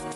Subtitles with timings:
[0.00, 0.06] God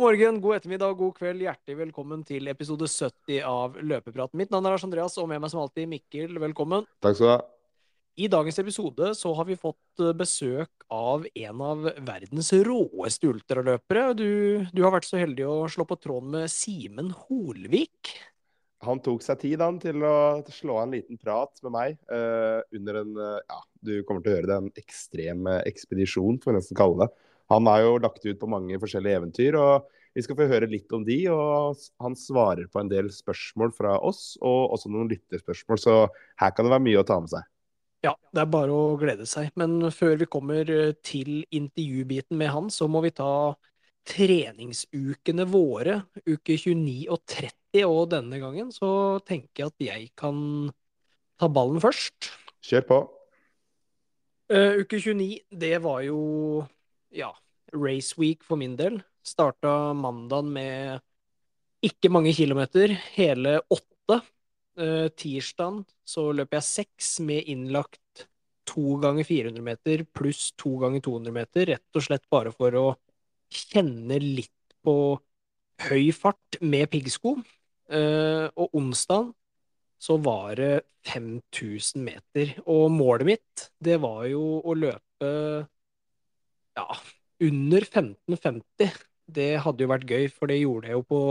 [0.00, 1.42] morgen, god ettermiddag, god kveld.
[1.42, 4.30] Hjertelig velkommen til episode 70 av Løpeprat.
[4.38, 6.38] Mitt navn er Lars Andreas, og med meg som alltid Mikkel.
[6.38, 6.86] Velkommen.
[7.02, 7.40] Takk skal du ha.
[8.20, 14.14] I dagens episode så har vi fått eh, besøk av en av verdens råeste ultraløpere.
[14.14, 18.14] Du, du har vært så heldig å slå på tråden med Simen Holvik.
[18.86, 23.02] Han tok seg tid han, til å slå en liten prat med meg uh, under
[23.02, 26.56] en uh, Ja, du kommer til å høre det, en ekstrem eh, ekspedisjon, får vi
[26.58, 27.28] nesten kalle det.
[27.52, 30.92] Han har jo lagt ut på mange forskjellige eventyr, og vi skal få høre litt
[30.96, 31.16] om de.
[31.32, 35.96] Og han svarer på en del spørsmål fra oss, og også noen lytterspørsmål, så
[36.42, 37.48] her kan det være mye å ta med seg.
[38.06, 39.50] Ja, det er bare å glede seg.
[39.60, 40.68] Men før vi kommer
[41.04, 43.32] til intervjubiten med han, så må vi ta
[44.08, 47.59] treningsukene våre, uke 29 og 30.
[47.86, 50.38] Og denne gangen så tenker jeg at jeg kan
[51.38, 52.32] ta ballen først.
[52.66, 52.98] Kjør på.
[54.50, 56.64] Uh, uke 29, det var jo
[57.14, 57.30] ja,
[57.70, 58.98] race week for min del.
[59.22, 60.98] Starta mandagen med
[61.86, 64.18] ikke mange kilometer, hele åtte.
[64.80, 68.26] Uh, tirsdagen så løp jeg seks med innlagt
[68.70, 72.86] to ganger 400 meter pluss to ganger 200 meter, rett og slett bare for å
[73.50, 74.94] kjenne litt på
[75.88, 77.38] høy fart med piggsko.
[77.90, 79.32] Uh, og onsdag
[80.00, 80.72] så var det
[81.10, 82.54] 5000 meter.
[82.70, 85.30] Og målet mitt, det var jo å løpe
[86.78, 86.86] ja,
[87.46, 88.98] under 1550.
[89.30, 91.22] Det hadde jo vært gøy, for det gjorde jeg jo på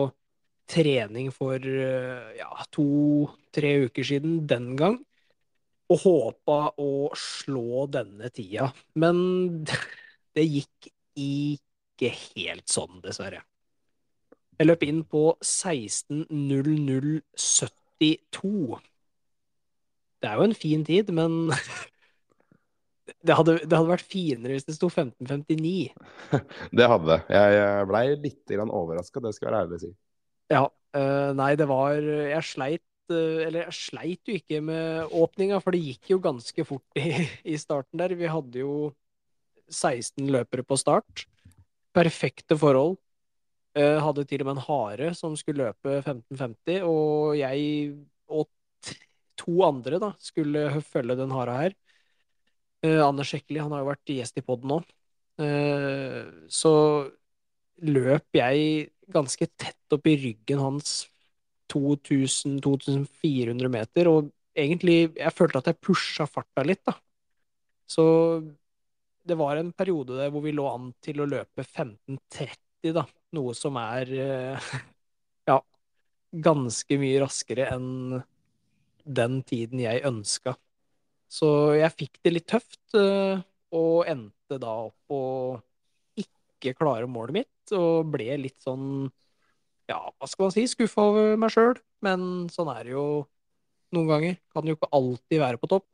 [0.69, 1.65] trening for
[2.37, 4.99] ja, to-tre uker siden den gang.
[5.89, 8.69] Og håpa å slå denne tida.
[9.01, 9.65] Men
[10.37, 13.41] det gikk ikke helt sånn, dessverre.
[14.59, 17.23] Jeg løp inn på 16.00,72.
[20.19, 21.47] Det er jo en fin tid, men
[23.27, 25.95] det hadde, det hadde vært finere hvis det sto 15.59.
[26.77, 27.19] Det hadde det.
[27.31, 29.93] Jeg blei litt overraska, det skal jeg være ærlig å si.
[30.51, 30.67] Ja.
[30.89, 32.81] Uh, nei, det var Jeg sleit
[33.13, 37.29] uh, Eller jeg sleit jo ikke med åpninga, for det gikk jo ganske fort i,
[37.45, 38.17] i starten der.
[38.17, 38.89] Vi hadde jo
[39.69, 41.29] 16 løpere på start.
[41.93, 42.97] Perfekte forhold.
[43.79, 47.93] Uh, hadde til og med en hare som skulle løpe 15.50, og jeg
[48.27, 48.49] og
[49.39, 51.75] to andre da skulle følge den hara her.
[52.83, 54.81] Uh, Anders Sjekkeli, han har jo vært gjest i poden nå.
[55.39, 56.73] Uh, så
[57.87, 61.07] løp jeg ganske tett opp i ryggen hans
[61.71, 66.97] 2000-2400 meter, og egentlig Jeg følte at jeg pusha farta litt, da.
[67.87, 68.03] Så
[69.23, 73.05] det var en periode der hvor vi lå an til å løpe 15.30, da.
[73.37, 74.71] Noe som er uh,
[75.51, 75.59] ja,
[76.47, 78.19] ganske mye raskere enn
[79.05, 80.55] den tiden jeg ønska.
[81.29, 81.47] Så
[81.77, 85.23] jeg fikk det litt tøft, og endte da opp å
[86.17, 89.07] ikke klare målet mitt, og ble litt sånn,
[89.89, 91.77] ja, hva skal man si, skuffa over meg sjøl.
[92.05, 93.05] Men sånn er det jo
[93.95, 94.39] noen ganger.
[94.53, 95.87] Kan jo ikke alltid være på topp.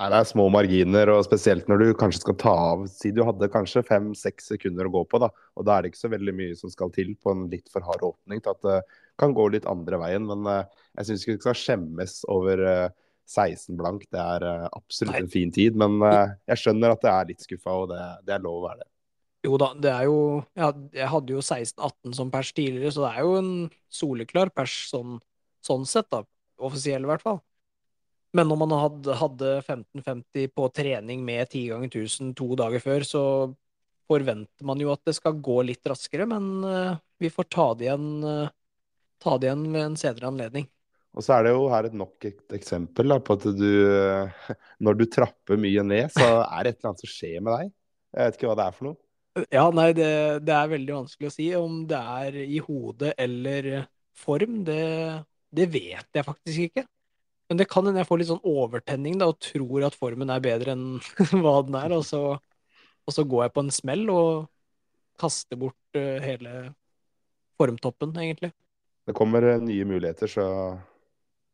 [0.00, 3.20] Nei, det er små marginer, og spesielt når du kanskje skal ta av Si du
[3.28, 5.28] hadde kanskje fem-seks sekunder å gå på, da.
[5.60, 7.84] Og da er det ikke så veldig mye som skal til på en litt for
[7.84, 8.78] hard åpning til at det
[9.20, 10.24] kan gå litt andre veien.
[10.30, 12.64] Men jeg syns ikke du skal skjemmes over
[13.28, 14.08] 16 blank.
[14.08, 15.76] Det er absolutt en fin tid.
[15.76, 18.80] Men jeg skjønner at det er litt skuffa, og det, det, er lov å være
[18.80, 18.90] det.
[19.42, 20.18] Jo da, det er jo
[20.54, 23.54] Jeg hadde jo 16-18 som pers tidligere, så det er jo en
[23.92, 25.18] soleklar pers sånn,
[25.60, 26.24] sånn sett, da.
[26.62, 27.42] Offisiell, i hvert fall.
[28.32, 33.04] Men når man hadde, hadde 1550 på trening med 10 ganger 1000 to dager før,
[33.04, 33.24] så
[34.08, 37.88] forventer man jo at det skal gå litt raskere, men uh, vi får ta det
[37.88, 38.48] igjen, uh,
[39.20, 40.68] ta det igjen ved en senere anledning.
[41.12, 43.72] Og så er det jo her et nok et eksempel da, på at du
[44.84, 47.72] Når du trapper mye ned, så er det et eller annet som skjer med deg.
[48.12, 48.98] Jeg vet ikke hva det er for noe.
[49.52, 50.08] Ja, nei, det,
[50.44, 51.50] det er veldig vanskelig å si.
[51.56, 53.68] Om det er i hodet eller
[54.16, 54.80] form, det,
[55.52, 56.86] det vet jeg faktisk ikke.
[57.52, 60.40] Men det kan hende jeg får litt sånn overtenning da, og tror at formen er
[60.40, 60.86] bedre enn
[61.42, 61.92] hva den er.
[61.92, 64.46] Og så, og så, går jeg på en smell og
[65.20, 66.70] kaster bort uh, hele
[67.60, 68.54] formtoppen, egentlig.
[69.04, 70.46] Det kommer nye muligheter, så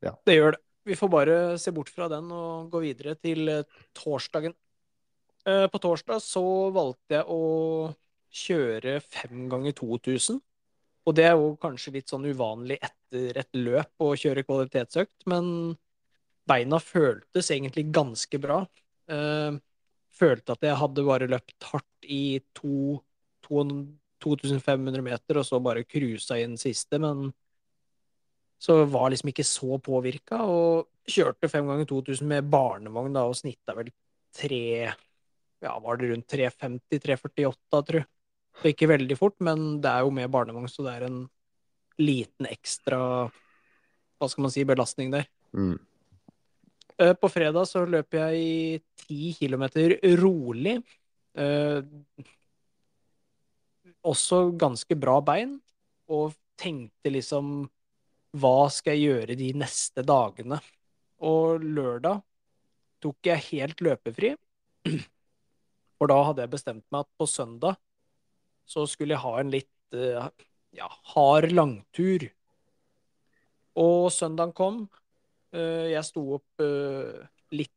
[0.06, 0.14] ja.
[0.22, 0.62] Det gjør det.
[0.86, 4.54] Vi får bare se bort fra den og gå videre til uh, torsdagen.
[5.48, 6.42] På torsdag så
[6.74, 7.42] valgte jeg å
[8.36, 10.38] kjøre fem ganger 2000.
[11.08, 15.72] Og det er jo kanskje litt sånn uvanlig etter et løp å kjøre kvalitetsøkt, men
[16.48, 18.62] beina føltes egentlig ganske bra.
[19.08, 19.58] Uh,
[20.18, 22.98] følte at jeg hadde bare løpt hardt i to,
[23.44, 23.64] to,
[24.22, 27.32] 2500 meter, og så bare cruisa i den siste, men
[28.58, 33.36] Så var liksom ikke så påvirka, og kjørte fem ganger 2000 med barnevogn da, og
[33.38, 33.92] snitta vel
[34.34, 34.90] tre
[35.62, 38.06] Ja, var det rundt 350-348, tror jeg.
[38.58, 41.20] Så ikke veldig fort, men det er jo med barnevogn, så det er en
[41.98, 42.98] liten ekstra
[44.18, 45.26] Hva skal man si belastning der.
[45.54, 45.78] Mm.
[46.98, 50.78] Eh, På fredag så løp jeg i ti kilometer rolig.
[51.38, 51.82] Eh,
[54.02, 55.58] også ganske bra bein,
[56.08, 57.68] og tenkte liksom
[58.38, 60.58] Hva skal jeg gjøre de neste dagene?
[61.24, 62.20] Og lørdag
[63.00, 64.34] tok jeg helt løpefri.
[65.98, 67.78] For da hadde jeg bestemt meg at på søndag
[68.68, 70.28] så skulle jeg ha en litt eh,
[70.76, 72.26] ja, hard langtur.
[73.78, 74.82] Og søndagen kom.
[75.54, 77.74] Eh, Jeg sto opp eh, litt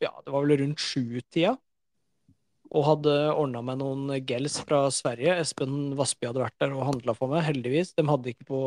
[0.00, 1.56] Ja, det var vel rundt sju-tida.
[2.70, 5.34] Og hadde ordna meg noen gels fra Sverige.
[5.42, 7.96] Espen Vassby hadde vært der og handla for meg, heldigvis.
[7.98, 8.60] De hadde ikke på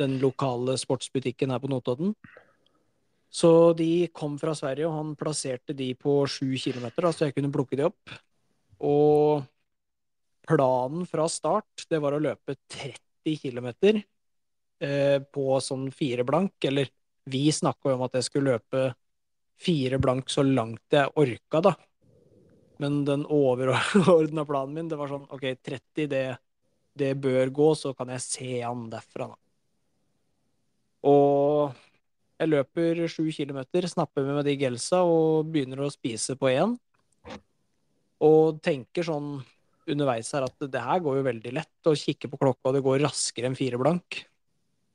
[0.00, 2.14] den lokale sportsbutikken her på Notodden.
[3.30, 7.36] Så de kom fra Sverige, og han plasserte de på sju kilometer, da, så jeg
[7.36, 8.14] kunne plukke de opp.
[8.88, 9.44] Og
[10.48, 16.90] planen fra start, det var å løpe 30 kilometer eh, på sånn fire blank, eller
[17.30, 18.90] vi snakka om at jeg skulle løpe
[19.60, 21.74] fire blank så langt jeg orka, da.
[22.80, 26.24] Men den overordna planen min, det var sånn OK, 30, det,
[26.96, 29.40] det bør gå, så kan jeg se an derfra, da.
[31.10, 31.76] Og
[32.40, 36.74] jeg løper sju kilometer, snapper med meg de gelsa og begynner å spise på én.
[38.24, 39.38] Og tenker sånn
[39.90, 42.84] underveis her at det her går jo veldig lett, og kikker på klokka, og det
[42.84, 44.22] går raskere enn fire blank.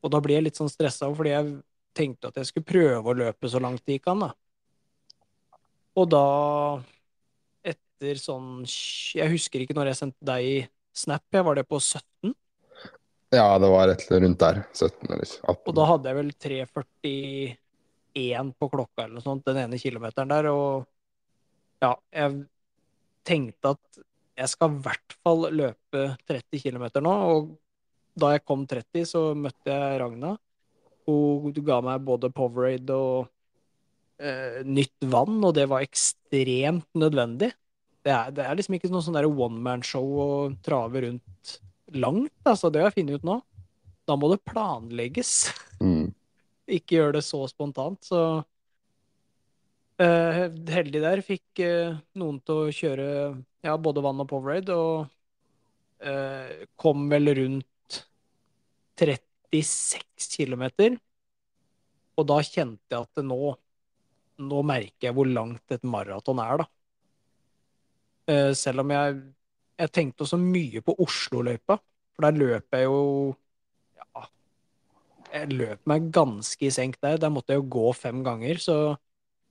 [0.06, 1.54] Og da blir jeg litt sånn stressa, fordi jeg
[1.96, 4.32] tenkte at jeg skulle prøve å løpe så langt det gikk an, da.
[5.96, 6.26] Og da,
[7.64, 10.66] etter sånn Jeg husker ikke når jeg sendte deg
[10.96, 12.34] snap, jeg var det på 17?
[13.36, 14.62] Ja, det var et rundt der.
[14.72, 15.62] 17 eller 18.
[15.66, 20.46] Og da hadde jeg vel 3.41 på klokka eller noe sånt, den ene kilometeren der,
[20.52, 20.86] og
[21.84, 22.30] ja, jeg
[23.28, 23.86] tenkte at
[24.36, 27.40] jeg skal i hvert fall løpe 30 km nå, og
[28.16, 30.36] da jeg kom 30, så møtte jeg Ragna.
[31.06, 33.28] Hun ga meg både Powerade og
[34.18, 37.52] eh, nytt vann, og det var ekstremt nødvendig.
[38.06, 40.30] Det er, det er liksom ikke noe sånn one man-show å
[40.66, 41.56] trave rundt
[41.98, 42.70] langt, altså.
[42.70, 43.40] Det har jeg funnet ut nå.
[44.06, 45.38] Da må det planlegges.
[45.76, 46.14] Mm.
[46.72, 48.20] Ikke gjøre det så spontant, så
[50.00, 50.38] eh,
[50.72, 51.20] Heldig der.
[51.28, 53.08] Fikk eh, noen til å kjøre
[53.68, 55.04] ja, både vann og Powerade, og
[56.00, 58.00] eh, kom vel rundt
[59.64, 60.98] 36 km.
[62.16, 63.56] Og da kjente jeg at nå
[64.36, 66.66] Nå merker jeg hvor langt et maraton er, da.
[68.28, 69.22] Eh, selv om jeg
[69.80, 71.76] Jeg tenkte også mye på Oslo-løypa,
[72.16, 73.36] for der løp jeg jo
[73.96, 74.26] Ja,
[75.34, 77.18] jeg løp meg ganske i senk der.
[77.20, 78.78] Der måtte jeg jo gå fem ganger, så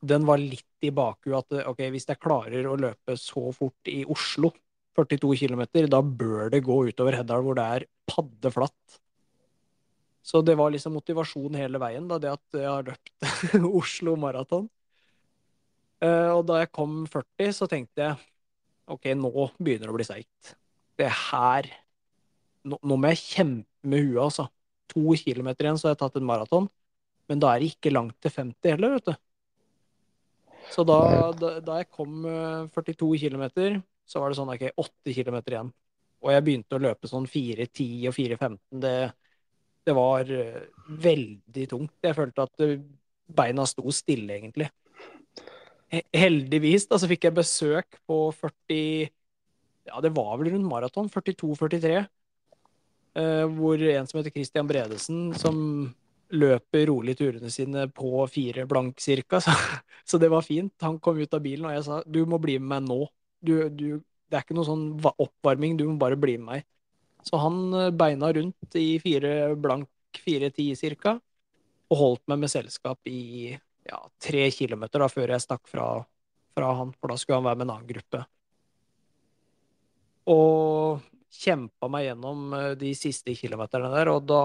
[0.05, 4.03] den var litt i bakhuet at ok, hvis jeg klarer å løpe så fort i
[4.05, 4.53] Oslo,
[4.97, 9.01] 42 km, da bør det gå utover Heddal, hvor det er paddeflatt.
[10.25, 13.27] Så det var liksom motivasjon hele veien, da, det at jeg har løpt
[13.81, 14.71] Oslo Maraton.
[16.05, 18.21] Eh, og da jeg kom 40, så tenkte jeg
[18.91, 20.55] OK, nå begynner det å bli seigt.
[20.97, 21.69] Det her
[22.65, 24.49] nå, nå må jeg kjempe med huet, altså.
[24.95, 26.69] To kilometer igjen, så har jeg tatt en maraton.
[27.29, 29.15] Men da er det ikke langt til 50 heller, vet du.
[30.73, 30.99] Så da,
[31.37, 33.45] da, da jeg kom eh, 42 km,
[34.09, 35.73] så var det sånn OK, 8 km igjen.
[36.25, 38.57] Og jeg begynte å løpe sånn 4.10 og 4.15.
[38.81, 38.95] Det,
[39.85, 41.95] det var eh, veldig tungt.
[42.05, 42.81] Jeg følte at eh,
[43.35, 44.71] beina sto stille, egentlig.
[46.15, 49.11] Heldigvis da, så fikk jeg besøk på 40
[49.85, 51.11] Ja, det var vel rundt maraton.
[51.13, 51.99] 42-43.
[53.15, 55.59] Eh, hvor en som heter Christian Bredesen, som
[56.35, 59.41] løper rolig turene sine på fire blank cirka.
[59.45, 59.53] Så,
[60.05, 60.73] så det var fint.
[60.83, 63.07] Han kom ut av bilen, og jeg sa du må bli med meg nå.
[63.45, 66.67] Du, du, det er ikke noe sånn oppvarming, du må bare bli med meg.
[67.25, 69.89] Så han eh, beina rundt i fire blank,
[70.25, 71.17] fire ti cirka,
[71.91, 73.55] og holdt meg med selskap i
[73.89, 75.89] ja, tre kilometer da, før jeg stakk fra,
[76.57, 78.23] fra han, for da skulle han være med en annen gruppe.
[80.33, 81.03] Og
[81.35, 84.45] kjempa meg gjennom eh, de siste kilometerne der, og da,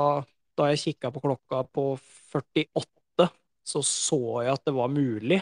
[0.60, 1.92] da jeg kikka på klokka på
[2.34, 3.30] 48,
[3.70, 5.40] så så jeg at det var mulig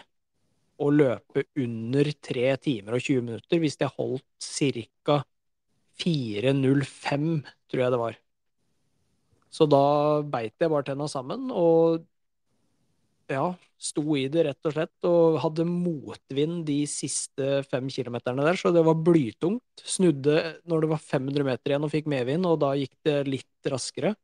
[0.78, 5.22] å løpe under 3 timer og 20 minutter hvis jeg holdt ca.
[6.02, 7.28] 4.05,
[7.70, 8.18] tror jeg det var.
[9.50, 9.84] Så da
[10.28, 12.04] beit jeg bare tenna sammen og
[13.28, 18.56] ja, sto i det rett og slett, og hadde motvind de siste fem kilometerne der,
[18.58, 19.82] så det var blytungt.
[19.84, 20.38] Snudde
[20.68, 24.14] når det var 500 meter igjen og fikk medvind, og da gikk det litt raskere.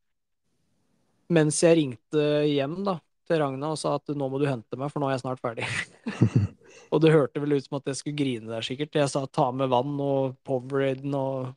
[1.33, 4.93] Mens jeg ringte hjem da, til Ragna og sa at nå må du hente meg,
[4.93, 5.69] for nå er jeg snart ferdig.
[6.93, 8.97] og det hørte vel ut som at jeg skulle grine der, sikkert.
[8.97, 11.55] Jeg sa ta med vann og Powerade og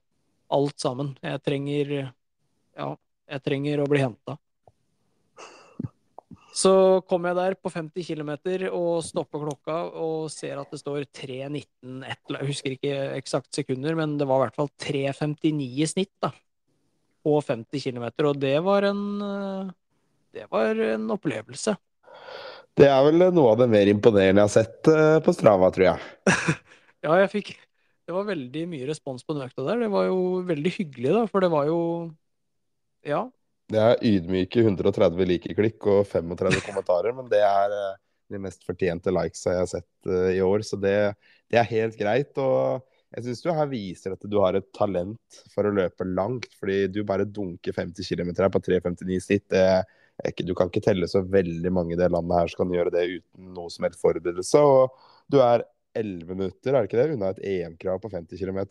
[0.53, 1.15] alt sammen.
[1.23, 1.93] Jeg trenger
[2.77, 2.91] Ja,
[3.27, 4.37] jeg trenger å bli henta.
[6.57, 6.71] Så
[7.05, 8.31] kom jeg der på 50 km
[8.73, 14.15] og stopper klokka og ser at det står 3.19 Jeg husker ikke eksakt sekunder, men
[14.17, 16.31] det var i hvert fall 3.59 i snitt da,
[17.21, 18.07] på 50 km.
[18.25, 19.03] Og det var en
[20.33, 21.75] Det var en opplevelse.
[22.77, 25.87] Det er vel noe av det mer imponerende jeg har sett eh, på Strava, tror
[25.91, 26.33] jeg.
[27.05, 27.53] ja, jeg fikk
[28.07, 29.81] Det var veldig mye respons på den økta der.
[29.83, 31.79] Det var jo veldig hyggelig, da, for det var jo
[33.07, 33.25] Ja,
[33.71, 37.97] det er ydmyke 130 likeklikk og 35 kommentarer, men det er eh,
[38.31, 40.63] de mest fortjente likes jeg har sett uh, i år.
[40.63, 40.95] Så det,
[41.51, 42.31] det, er helt greit.
[42.39, 42.83] Og
[43.15, 46.47] jeg syns du her viser at du har et talent for å løpe langt.
[46.59, 49.47] Fordi du bare dunker 50 km her på 3,59 snitt.
[49.51, 52.95] Det, du kan ikke telle så veldig mange i det landet her som kan gjøre
[52.95, 54.63] det uten noe som helst forberedelse.
[54.63, 54.95] Og
[55.31, 58.61] du er 11 minutter, er det ikke det, unna et EM-krav på 50 km?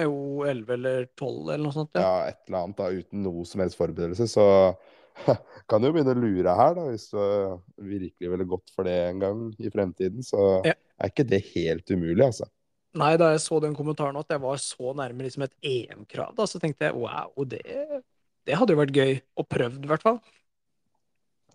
[0.00, 1.94] Jo, 11 eller 12 eller noe sånt.
[1.94, 2.02] Ja.
[2.02, 4.26] ja, et eller annet da, uten noe som helst forberedelse.
[4.30, 4.46] Så
[5.70, 7.20] kan du jo begynne å lure her, da, hvis du
[7.92, 10.26] virkelig ville gått for det en gang i fremtiden.
[10.26, 10.74] Så ja.
[10.74, 12.48] er ikke det helt umulig, altså.
[12.98, 16.46] Nei, da jeg så den kommentaren at jeg var så nærme liksom et EM-krav, da,
[16.46, 17.62] så tenkte jeg wow, det,
[18.46, 19.16] det hadde jo vært gøy.
[19.34, 20.20] å prøvd, i hvert fall.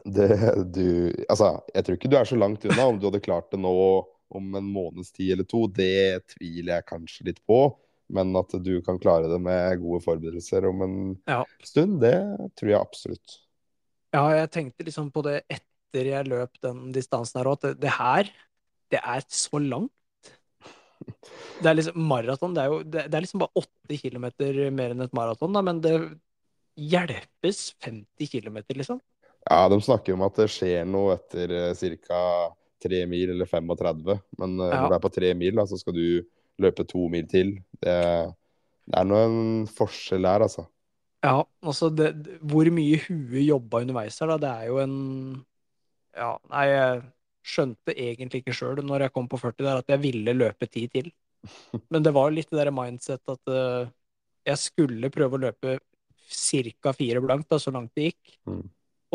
[0.07, 0.29] Det,
[0.71, 2.87] du Altså, jeg tror ikke du er så langt unna.
[2.87, 3.73] Om du hadde klart det nå
[4.29, 7.61] om en måneds tid eller to, det tviler jeg kanskje litt på.
[8.13, 10.97] Men at du kan klare det med gode forberedelser om en
[11.29, 11.43] ja.
[11.65, 12.17] stund, det
[12.57, 13.35] tror jeg absolutt.
[14.15, 17.91] Ja, jeg tenkte liksom på det etter jeg løp den distansen her òg, at det,
[17.99, 18.31] her,
[18.89, 19.93] det er så langt.
[21.59, 22.55] Det er liksom maraton.
[22.55, 24.25] Det, det, det, er liksom bare 8 km
[24.75, 25.93] mer enn et maraton, da, men det
[26.79, 29.01] hjelpes 50 km, liksom.
[29.49, 32.21] Ja, de snakker om at det skjer noe etter uh, ca.
[32.83, 34.81] 3 mil eller 35, men uh, ja.
[34.81, 36.05] når du er på 3 mil, da, så skal du
[36.59, 37.55] løpe to mil til.
[37.79, 37.95] Det,
[38.89, 39.39] det er nå en
[39.71, 40.65] forskjell der, altså.
[41.23, 42.13] Ja, altså det,
[42.47, 44.97] hvor mye huet jobba underveis her, da, det er jo en
[46.15, 47.01] Ja, nei, jeg
[47.49, 50.87] skjønte egentlig ikke sjøl når jeg kom på 40 der, at jeg ville løpe ti
[50.91, 51.11] til.
[51.91, 53.91] Men det var litt det der mindset at uh,
[54.47, 55.77] jeg skulle prøve å løpe
[56.29, 56.93] ca.
[56.95, 58.35] fire blankt, da, så langt det gikk.
[58.49, 58.65] Mm.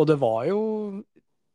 [0.00, 0.60] Og det var jo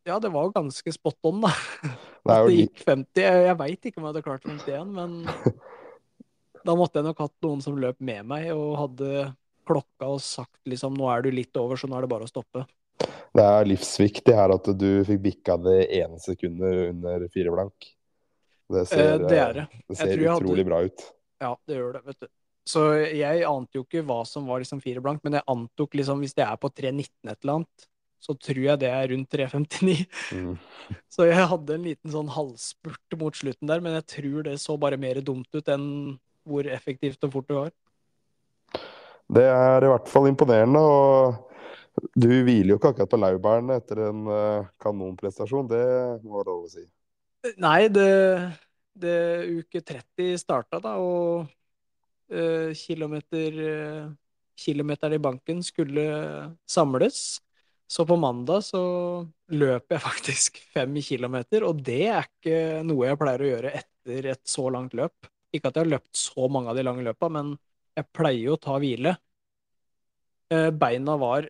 [0.10, 1.54] Ja, det var ganske spot on, da.
[2.30, 3.22] At det gikk 50.
[3.24, 5.20] Jeg, jeg veit ikke om jeg hadde klart 51, men
[6.66, 9.30] Da måtte jeg nok hatt noen som løp med meg og hadde
[9.70, 12.32] klokka og sagt liksom nå er du litt over, så nå er det bare å
[12.32, 12.66] stoppe.
[13.36, 17.90] Det er livsviktig her at du fikk bikka det ene sekundet under fire blank.
[18.70, 19.66] Det ser, eh, det det.
[19.88, 20.68] Det ser utrolig hadde...
[20.68, 21.06] bra ut.
[21.40, 22.32] Ja, det gjør det, vet du.
[22.70, 26.20] Så jeg ante jo ikke hva som var liksom fire blank, men jeg antok liksom
[26.22, 27.88] hvis det er på 3.19 et eller annet,
[28.20, 30.06] så tror jeg det er rundt 3.59.
[30.36, 30.56] Mm.
[31.14, 34.76] Så jeg hadde en liten sånn halvspurt mot slutten der, men jeg tror det så
[34.80, 35.86] bare mer dumt ut enn
[36.50, 37.72] hvor effektivt og fort det var.
[39.30, 40.82] Det er i hvert fall imponerende.
[40.82, 45.84] og Du hviler jo ikke akkurat på laurbærene etter en uh, kanonprestasjon, det
[46.24, 46.86] må være lov å si.
[47.62, 48.10] Nei, det,
[49.00, 49.20] det
[49.62, 51.46] uke 30 starta, da, og
[52.34, 54.10] uh, kilometer, uh,
[54.60, 56.10] kilometeren i banken skulle
[56.68, 57.38] samles.
[57.90, 58.82] Så på mandag så
[59.50, 64.30] løper jeg faktisk fem kilometer, og det er ikke noe jeg pleier å gjøre etter
[64.36, 65.30] et så langt løp.
[65.50, 67.56] Ikke at jeg har løpt så mange av de lange løpa, men
[67.98, 69.16] jeg pleier jo å ta hvile.
[70.54, 71.50] Eh, beina var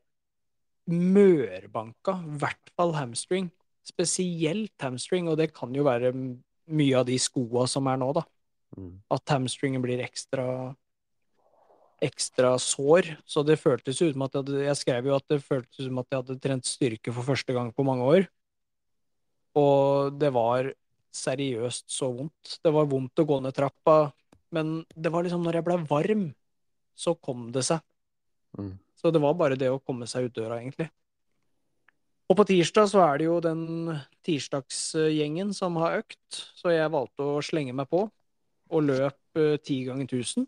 [0.89, 3.51] mørbanka, i hvert fall hamstring.
[3.85, 8.23] Spesielt hamstring, og det kan jo være mye av de skoa som er nå, da.
[8.77, 8.93] Mm.
[9.11, 10.45] At hamstringen blir ekstra
[12.05, 13.13] ekstra sår.
[13.29, 16.01] Så det føltes ut som at jeg, hadde, jeg skrev jo at det føltes som
[16.01, 18.29] at jeg hadde trent styrke for første gang på mange år.
[19.59, 20.71] Og det var
[21.15, 22.59] seriøst så vondt.
[22.63, 24.11] Det var vondt å gå ned trappa,
[24.55, 26.29] men det var liksom når jeg ble varm,
[26.97, 27.81] så kom det seg.
[28.57, 28.77] Mm.
[28.99, 30.89] Så det var bare det å komme seg ut døra, egentlig.
[32.29, 33.63] Og på tirsdag så er det jo den
[34.27, 38.03] tirsdagsgjengen som har økt, så jeg valgte å slenge meg på
[38.69, 40.45] og løp eh, ti ganger 1000.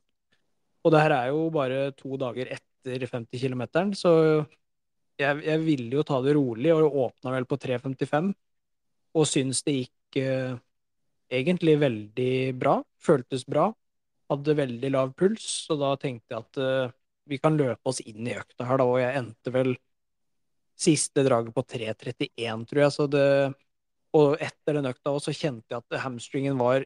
[0.82, 4.12] Og det her er jo bare to dager etter 50 km, så
[5.22, 8.32] jeg, jeg ville jo ta det rolig, og åpna vel på 3.55,
[9.18, 10.56] og syns det gikk eh,
[11.32, 12.80] egentlig veldig bra.
[13.02, 13.70] Føltes bra.
[14.32, 16.94] Hadde veldig lav puls, og da tenkte jeg at eh,
[17.32, 18.88] vi kan løpe oss inn i økta her, da.
[18.88, 19.76] Og jeg endte vel
[20.82, 23.12] siste draget på 3.31, tror jeg.
[23.14, 23.28] Det
[24.18, 26.84] Og etter den økta òg, så kjente jeg at hamstringen var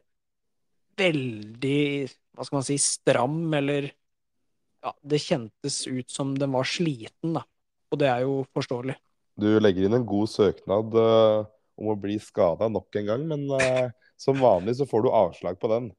[0.96, 3.90] veldig Hva skal man si stram, eller
[4.84, 7.42] Ja, det kjentes ut som den var sliten, da.
[7.90, 8.94] Og det er jo forståelig.
[9.40, 11.46] Du legger inn en god søknad uh,
[11.80, 13.88] om å bli skada nok en gang, men uh,
[14.20, 15.90] som vanlig så får du avslag på den.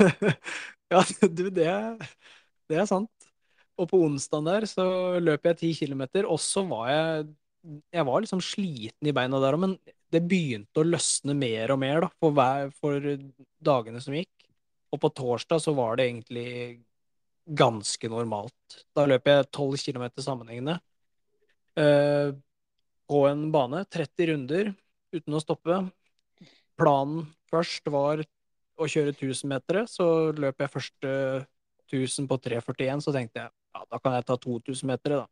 [0.92, 1.98] ja, du, det er,
[2.70, 3.10] det er sant.
[3.80, 4.86] Og på onsdagen der så
[5.20, 7.30] løp jeg ti kilometer, og så var jeg
[7.92, 9.72] Jeg var liksom sliten i beina der òg, men
[10.08, 13.04] det begynte å løsne mer og mer da, for, hver, for
[13.60, 14.32] dagene som gikk.
[14.90, 16.50] Og på torsdag så var det egentlig
[17.46, 18.80] ganske normalt.
[18.94, 20.78] Da løp jeg tolv kilometer sammenhengende.
[21.78, 22.34] Uh,
[23.10, 24.72] på en bane, 30 runder
[25.14, 25.80] uten å stoppe.
[26.78, 28.22] Planen først var
[28.80, 31.10] å kjøre 1000-metere, så løp jeg første
[31.90, 35.26] 1000 på 3,41, så tenkte jeg ja, da kan jeg ta 2000-metere, da.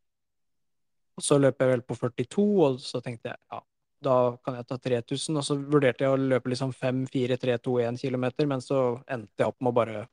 [1.18, 3.62] Og så løp jeg vel på 42, og så tenkte jeg ja,
[4.04, 5.40] da kan jeg ta 3000.
[5.40, 8.82] Og så vurderte jeg å løpe liksom 5, 4, 3, 2, 1 km, men så
[9.06, 10.06] endte jeg opp med å bare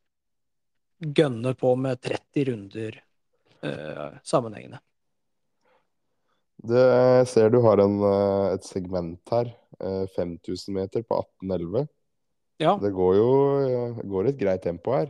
[1.06, 3.00] gønne på med 30 runder
[3.62, 4.80] eh, sammenhengende.
[6.66, 9.54] Det, ser du har en, eh, et segment her.
[10.16, 11.88] 5000 eh, meter på 1811.
[12.64, 12.78] Ja.
[12.80, 13.32] Det går jo
[14.08, 15.10] går et greit tempo her.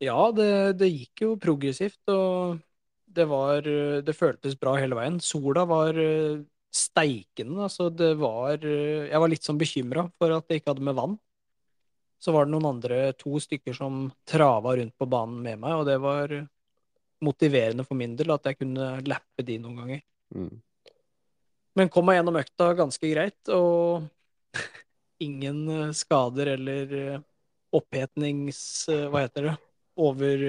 [0.00, 2.62] Ja, det, det, gikk jo progressivt, og
[3.04, 3.66] det var
[4.04, 5.18] Det føltes bra hele veien.
[5.20, 6.40] Sola var eh,
[6.74, 10.98] steikende, altså det var Jeg var litt sånn bekymra for at jeg ikke hadde med
[10.98, 11.16] vann.
[12.18, 15.86] Så var det noen andre, to stykker, som trava rundt på banen med meg, og
[15.86, 16.34] det var
[17.24, 20.02] motiverende for min del at jeg kunne lappe de noen ganger.
[20.34, 20.56] Mm.
[21.78, 24.08] Men kom meg gjennom økta ganske greit, og
[25.26, 27.20] ingen eh, skader eller eh,
[27.78, 28.60] opphetnings...
[28.90, 29.56] Eh, hva heter det?
[29.98, 30.42] Over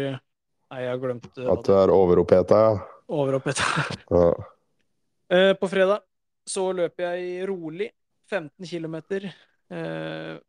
[0.70, 2.74] Nei, jeg har glemt At du er overoppheta, ja.
[3.10, 3.86] Overoppheta.
[4.14, 5.54] ja.
[5.58, 6.04] På fredag
[6.50, 7.92] så løper jeg rolig
[8.30, 8.98] 15 km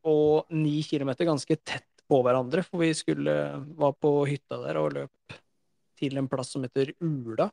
[0.09, 3.35] og 9 km ganske tett på hverandre, for vi skulle
[3.76, 5.35] var på hytta der og løp
[6.00, 7.50] til en plass som heter Ula.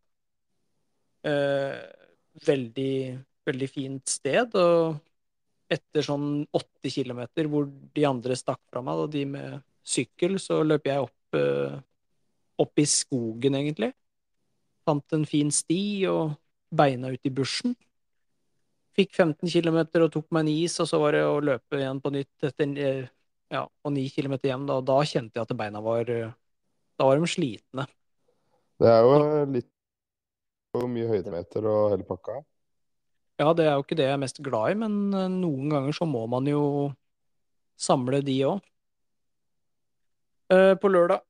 [2.47, 2.95] veldig,
[3.45, 4.55] veldig fint sted.
[4.55, 4.97] Og
[5.71, 10.61] etter sånn 80 km hvor de andre stakk fra meg, og de med sykkel, så
[10.65, 11.77] løp jeg opp, uh,
[12.63, 13.91] opp i skogen, egentlig.
[14.87, 16.37] Fant en fin sti og
[16.71, 17.75] beina ut i bushen.
[18.97, 22.01] Fikk 15 km og tok meg en is, og så var det å løpe igjen
[22.01, 23.07] på nytt etter eh,
[23.53, 24.65] ja, og 9 km hjem.
[24.69, 27.85] Da, da kjente jeg at beina var Da var de slitne.
[28.77, 29.17] Det er jo
[29.53, 29.69] litt
[30.73, 32.41] for mye høydemeter og hele pakka.
[33.37, 35.93] Ja, det er jo ikke det jeg er mest glad i, men eh, noen ganger
[35.93, 36.63] så må man jo
[37.77, 38.63] samle de òg.
[40.53, 41.21] Eh, på lørdag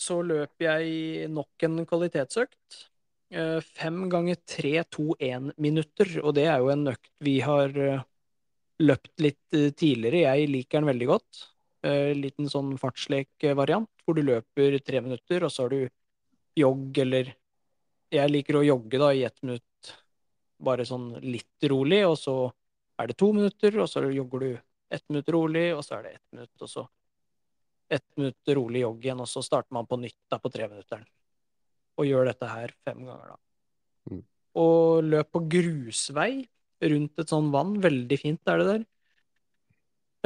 [0.00, 2.86] så løp jeg nok en kvalitetsøkt.
[3.30, 7.70] Eh, fem ganger tre, to, én minutter, og det er jo en økt vi har
[8.80, 10.24] løpt litt tidligere.
[10.24, 11.46] Jeg liker den veldig godt.
[12.16, 15.86] Liten sånn fartslekvariant hvor du løper tre minutter, og så har du
[16.58, 17.36] jogg eller
[18.10, 19.92] Jeg liker å jogge da i ett minutt
[20.58, 22.34] bare sånn litt rolig, og så
[22.98, 24.50] er det to minutter, og så jogger du
[24.90, 26.88] ett minutt rolig, og så er det ett minutt, og så
[27.88, 31.06] ett minutt rolig jogg igjen, og så starter man på nytt da på treminutteren.
[31.98, 33.38] Og gjør dette her fem ganger, da.
[34.10, 34.22] Mm.
[34.62, 36.32] Og løp på grusvei
[36.90, 37.76] rundt et sånn vann.
[37.82, 38.86] Veldig fint er det der.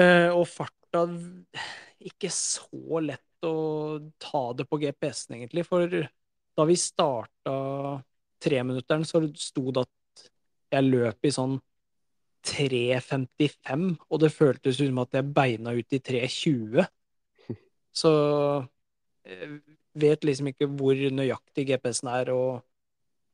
[0.05, 1.05] Eh, og farta
[2.05, 5.65] Ikke så lett å ta det på GPS-en, egentlig.
[5.67, 7.55] For da vi starta
[8.45, 10.27] treminutteren, så sto det at
[10.75, 11.57] jeg løp i sånn
[12.45, 16.85] 3.55, og det føltes ut som at jeg beina ut i 3.20.
[18.01, 18.13] Så
[19.25, 19.57] eh,
[19.95, 22.65] vet liksom ikke hvor nøyaktig GPS-en er, og,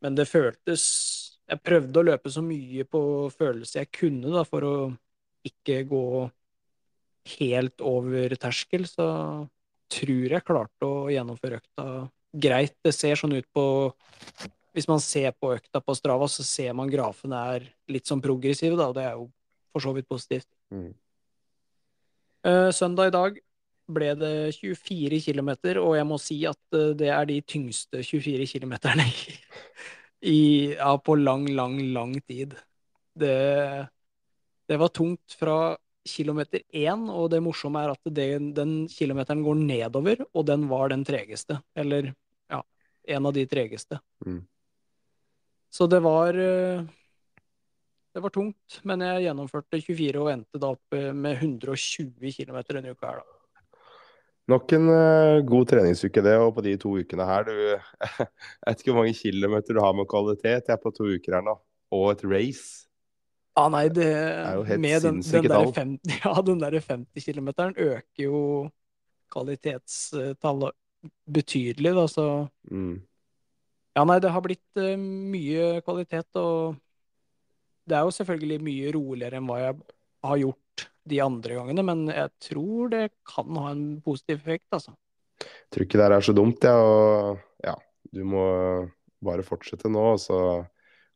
[0.04, 0.84] men det føltes
[1.50, 3.00] Jeg prøvde å løpe så mye på
[3.34, 4.74] følelse jeg kunne, da, for å
[5.46, 6.04] ikke gå
[7.40, 9.08] helt over terskel, så
[9.90, 11.86] tror jeg klarte å gjennomføre økta
[12.30, 12.76] greit.
[12.84, 13.64] Det ser sånn ut på
[14.76, 18.76] hvis man ser på økta på Strava, så ser man grafene er litt sånn progressive,
[18.78, 19.26] da, og det er jo
[19.74, 20.46] for så vidt positivt.
[20.70, 20.92] Mm.
[22.46, 23.40] Uh, søndag i dag
[23.94, 25.50] ble det 24 km,
[25.82, 28.74] og jeg må si at uh, det er de tyngste 24 km
[30.20, 32.56] ja, på lang, lang, lang tid.
[33.14, 33.86] Det,
[34.68, 35.76] det var tungt fra
[36.06, 40.92] kilometer én, og det morsomme er at det, den kilometeren går nedover, og den var
[40.92, 41.60] den tregeste.
[41.74, 42.12] Eller
[42.50, 42.62] ja,
[43.16, 44.00] en av de tregeste.
[44.26, 44.40] Mm.
[45.70, 46.82] Så det var eh,
[48.10, 52.56] Det var tungt, men jeg gjennomførte 24 og endte da opp eh, med 120 km
[52.72, 53.39] denne uka her, da.
[54.50, 56.36] Nok en uh, god treningsuke, det.
[56.42, 58.28] Og på de to ukene her, du Jeg
[58.66, 61.44] vet ikke hvor mange kilometer du har med kvalitet jeg er på to uker her
[61.46, 61.56] nå.
[61.94, 62.86] Og et race.
[63.58, 66.78] Ja, nei, det, det er jo helt med den, den der 50, Ja, den der
[66.80, 68.42] 50 km øker jo
[69.30, 70.76] kvalitetstallet
[71.30, 72.26] betydelig, da, så
[72.70, 72.94] mm.
[73.96, 76.78] Ja, nei, det har blitt uh, mye kvalitet, og
[77.90, 79.78] det er jo selvfølgelig mye roligere enn hva jeg
[80.26, 80.69] har gjort
[81.08, 84.92] de andre gangene, men jeg tror det kan ha en positiv effekt, altså.
[85.40, 86.74] Jeg tror ikke det er så dumt, ja.
[86.76, 87.76] Og ja,
[88.12, 88.44] du må
[89.24, 90.40] bare fortsette nå, og så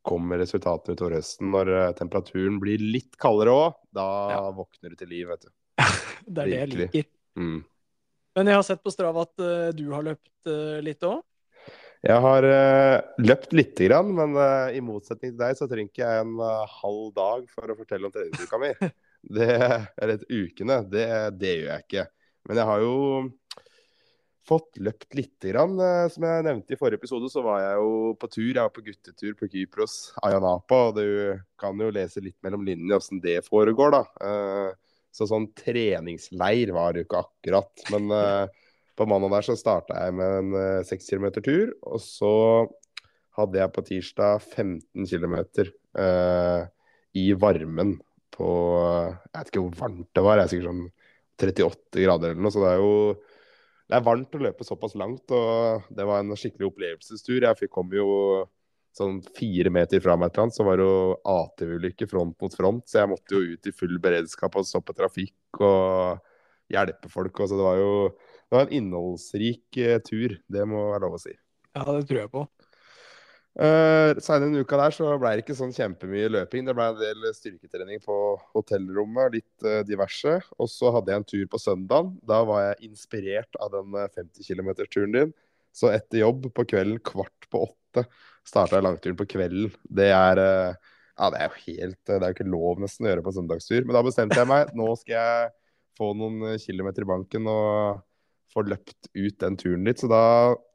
[0.04, 1.50] kommer resultatene utover høsten.
[1.52, 4.40] Når eh, temperaturen blir litt kaldere òg, da Ja.
[4.52, 5.52] våkner du til liv, vet du.
[6.24, 7.06] Det er det jeg liker.
[7.40, 7.62] Mm.
[8.34, 11.22] Men jeg har sett på Strava at uh, du har løpt uh, litt òg.
[12.04, 14.34] Jeg har uh, løpt lite grann, men
[14.74, 16.34] i motsetning til deg så trenger ikke jeg en
[16.80, 18.72] halv dag for å fortelle om treningsuka mi.
[19.30, 19.48] Det,
[20.02, 20.82] eller ukene.
[20.90, 21.06] Det,
[21.40, 22.06] det gjør jeg ikke.
[22.48, 22.94] Men jeg har jo
[24.44, 25.78] fått løpt lite grann.
[25.80, 28.50] eh, Som jeg nevnte i forrige episode, så var jeg jo på tur.
[28.50, 30.80] Jeg var på guttetur på Kypros, Ayanapa.
[30.90, 31.06] Og du
[31.60, 34.02] kan jo lese litt mellom linjene åssen det foregår, da.
[34.20, 34.72] Eh,
[35.14, 37.84] Så sånn treningsleir var det jo ikke akkurat.
[37.94, 38.46] Men eh,
[38.98, 41.70] på mandag der så starta jeg med en seks kilometer tur.
[41.86, 42.32] Og så
[43.38, 45.36] hadde jeg på tirsdag 15 km
[47.14, 47.94] i varmen
[48.34, 48.48] på
[48.80, 50.84] Jeg vet ikke hvor varmt det var, jeg er sikkert sånn
[51.34, 52.54] 38 grader eller noe.
[52.54, 52.92] Så det er jo
[53.84, 57.44] det er varmt å løpe såpass langt, og det var en skikkelig opplevelsestur.
[57.44, 58.06] Jeg fikk kom jo
[58.94, 61.00] sånn fire meter fra meg et eller annet, så var det jo
[61.34, 62.86] ATV-ulykke front mot front.
[62.88, 66.22] Så jeg måtte jo ut i full beredskap og stoppe trafikk og
[66.72, 67.42] hjelpe folk.
[67.42, 71.18] Og så det var jo det var en innholdsrik eh, tur, det må være lov
[71.18, 71.34] å si.
[71.74, 72.44] Ja, det tror jeg på.
[73.54, 76.66] Uh, Senere denne uka der så ble det ikke sånn kjempemye løping.
[76.66, 78.16] Det ble en del styrketrening på
[78.56, 80.40] hotellrommet, litt uh, diverse.
[80.58, 82.14] Og så hadde jeg en tur på søndagen.
[82.26, 85.34] Da var jeg inspirert av den eh, 50 km-turen din.
[85.74, 88.06] Så etter jobb på kvelden kvart på åtte
[88.46, 89.70] starta jeg langturen på kvelden.
[89.86, 93.12] Det er uh, Ja, det er jo helt Det er jo ikke lov nesten å
[93.12, 93.84] gjøre på søndagstur.
[93.84, 94.74] Men da bestemte jeg meg.
[94.74, 95.52] Nå skal jeg
[95.94, 98.02] få noen eh, kilometer i banken og
[98.50, 100.02] få løpt ut den turen litt.
[100.02, 100.24] Så da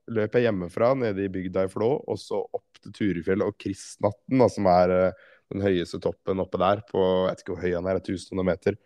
[0.09, 4.39] løp jeg hjemmefra nede i bygda i Flå, og så opp til Turefjellet og Kristnatten,
[4.41, 7.75] da, som er eh, den høyeste toppen oppe der på Jeg vet ikke hvor høy
[7.77, 8.77] han er, 1000 meter.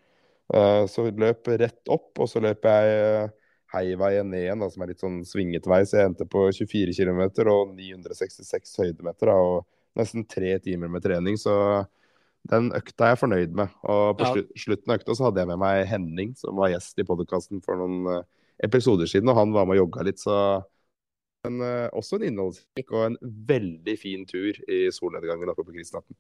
[0.54, 3.34] Eh, så løp rett opp, og så løp jeg eh,
[3.74, 5.82] heiveien ned igjen, da, som er litt sånn svinget vei.
[5.88, 9.66] Så jeg endte på 24 km og 966 høydemeter, da, og
[10.00, 11.40] nesten tre timer med trening.
[11.42, 11.54] Så
[12.50, 13.74] den økta er jeg fornøyd med.
[13.88, 14.44] Og på Ja.
[14.60, 17.80] slutten av økta så hadde jeg med meg Henning, som var gjest i podkasten for
[17.80, 18.24] noen
[18.64, 20.36] episoder siden, og han var med og jogga litt, så
[21.44, 23.18] men eh, også en innholdsrik og en
[23.50, 26.16] veldig fin tur i solnedgangen oppe på Kristnatten.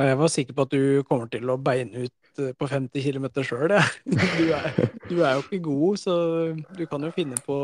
[0.00, 3.26] Jeg var sikker på at du kommer til å beine ut eh, på 50 km
[3.44, 4.04] sjøl, jeg.
[4.06, 6.14] Du, er- du er jo ikke god, så
[6.78, 7.58] du kan jo finne på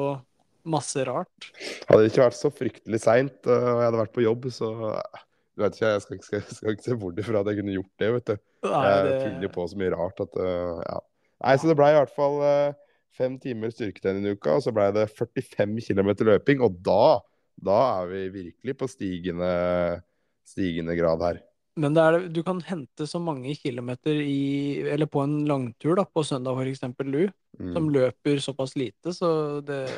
[0.66, 1.48] masse rart.
[1.86, 5.20] Hadde det ikke vært så fryktelig seint og jeg hadde vært på jobb, så eh,
[5.56, 7.78] du vet ikke, jeg skal, ikke- skal, skal ikke se bort ifra at jeg kunne
[7.78, 8.40] gjort det, vet du.
[8.68, 10.98] Nei, Jeg det- finner jo på så mye rart at eh, ja.
[11.46, 12.82] Nei, så det ble i hvert fall eh,
[13.16, 17.18] fem timer styrketrening i uka, og så ble det 45 km løping, og da,
[17.68, 19.50] da er vi virkelig på stigende,
[20.48, 21.42] stigende grad her.
[21.76, 26.06] Men det er, du kan hente så mange kilometer i, eller på en langtur, da,
[26.08, 27.26] på søndag eksempel, du,
[27.56, 27.72] Mm.
[27.72, 29.88] som løper såpass lite, så det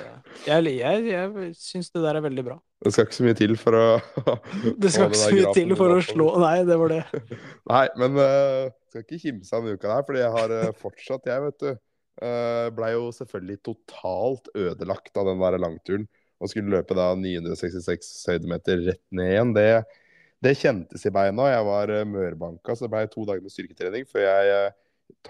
[0.47, 2.55] Jeg, jeg, jeg syns det der er veldig bra.
[2.85, 3.87] Det skal ikke så mye til for å
[4.83, 7.01] Det skal ikke så mye til for å slå Nei, det var det.
[7.73, 11.27] Nei, men uh, skal ikke kimse av denne uka der, fordi jeg har uh, fortsatt,
[11.27, 11.83] jeg, vet du.
[12.19, 16.09] Uh, Blei jo selvfølgelig totalt ødelagt av den der langturen.
[16.39, 19.55] Og skulle løpe da 966 høydemeter rett ned igjen.
[19.57, 19.71] Det,
[20.45, 21.49] det kjentes i beina.
[21.51, 24.77] Jeg var uh, mørbanka, så det blei to dager med styrketrening før jeg eh,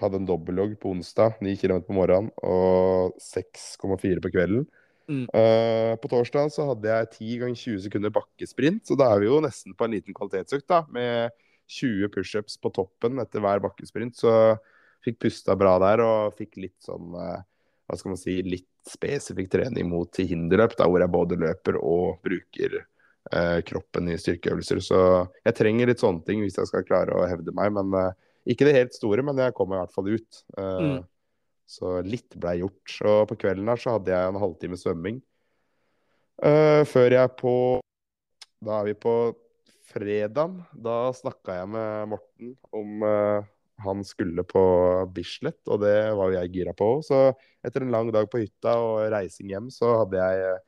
[0.01, 4.67] hadde en dobbeltlogg på onsdag, 9 km på morgenen og 6,4 på kvelden.
[5.09, 5.23] Mm.
[5.33, 9.31] Uh, på torsdag så hadde jeg 10 ganger 20 sekunder bakkesprint, så da er vi
[9.31, 10.83] jo nesten på en liten kvalitetsøkt, da.
[10.93, 11.33] Med
[11.69, 14.17] 20 pushups på toppen etter hver bakkesprint.
[14.17, 14.31] Så
[15.05, 17.41] fikk pusta bra der og fikk litt sånn eh,
[17.89, 22.19] hva skal man si, litt spesifikk trening mot hinderløp, da, hvor jeg både løper og
[22.25, 24.81] bruker eh, kroppen i styrkeøvelser.
[24.85, 24.99] Så
[25.45, 27.73] jeg trenger litt sånne ting hvis jeg skal klare å hevde meg.
[27.75, 28.11] Men eh,
[28.53, 30.43] ikke det helt store, men jeg kommer i hvert fall ut.
[30.57, 30.99] Eh, Mm.
[31.69, 32.95] Så litt blei gjort.
[33.05, 35.19] Og på kvelden her så hadde jeg en halvtime svømming.
[36.41, 37.53] Eh, før jeg på
[38.65, 39.13] Da er vi på
[39.91, 40.55] fredagen.
[40.73, 43.45] Da snakka jeg med Morten om eh,
[43.83, 44.63] han skulle på
[45.15, 47.05] Bislett, og det var jo jeg gira på òg.
[47.07, 47.21] Så
[47.65, 50.59] etter en lang dag på hytta og reising hjem, så hadde jeg eh,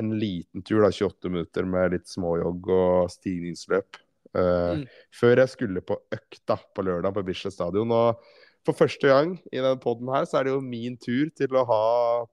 [0.00, 4.00] en liten tur, da, 28 minutter med litt småjogg og stigningsløp.
[4.32, 4.86] Uh, Mm.
[5.12, 7.90] Før jeg skulle på økta på lørdag på Bislett stadion.
[7.92, 8.22] Og
[8.64, 11.66] for første gang i denne poden her, så er det jo min tur til å
[11.68, 11.82] ha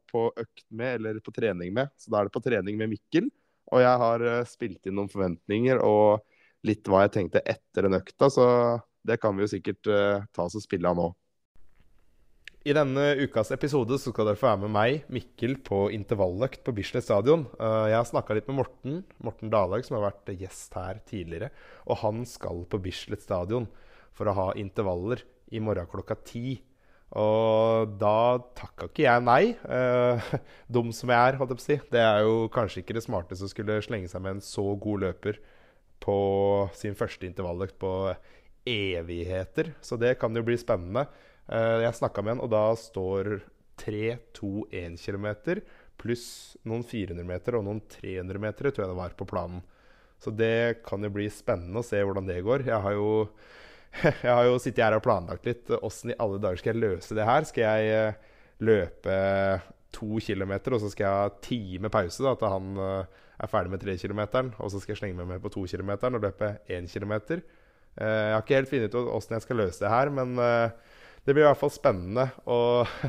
[0.08, 1.92] på økt med, eller på trening med.
[2.00, 3.28] Så da er det på trening med Mikkel.
[3.74, 6.24] Og jeg har eh, spilt inn noen forventninger og
[6.68, 8.46] litt hva jeg tenkte etter den økta, så
[9.10, 11.10] det kan vi jo sikkert uh, ta oss og spille av nå.
[12.68, 16.74] I denne ukas episode så skal dere få være med meg, Mikkel, på intervalløkt på
[16.76, 17.46] Bislett stadion.
[17.56, 21.54] Uh, jeg har snakka litt med Morten Morten Dalhaug, som har vært gjest her tidligere.
[21.88, 23.70] Og han skal på Bislett stadion
[24.18, 25.24] for å ha intervaller
[25.56, 26.60] i morgen klokka ti.
[27.18, 29.44] Og da takka ikke jeg nei.
[29.64, 30.20] Uh,
[30.76, 31.80] dum som jeg er, holdt jeg på å si.
[31.96, 35.08] Det er jo kanskje ikke det smarteste å skulle slenge seg med en så god
[35.08, 35.40] løper
[36.04, 36.20] på
[36.76, 37.94] sin første intervalløkt på
[38.70, 39.74] evigheter.
[39.82, 41.08] Så det kan jo bli spennende.
[41.50, 43.40] Uh, jeg snakka med han, og da står
[43.80, 45.28] 3-2-1 km
[46.00, 49.64] pluss noen 400 meter og noen 300 meter, tror jeg det var, på planen.
[50.20, 52.66] Så det kan jo bli spennende å se hvordan det går.
[52.68, 53.12] Jeg har jo,
[54.04, 55.72] jeg har jo sittet her og planlagt litt.
[55.80, 57.48] Åssen i alle dager skal jeg løse det her?
[57.48, 58.36] Skal jeg uh,
[58.68, 59.16] løpe
[59.96, 63.82] to kilometer, og så skal jeg ha time pause da, til han er ferdig med
[63.82, 66.86] tre kilometeren, og så skal jeg slenge meg med på to kilometeren og løpe én
[66.92, 67.42] kilometer.
[68.00, 70.38] Jeg har ikke helt funnet ut åssen jeg skal løse det her, men
[71.26, 72.60] det blir i hvert fall spennende å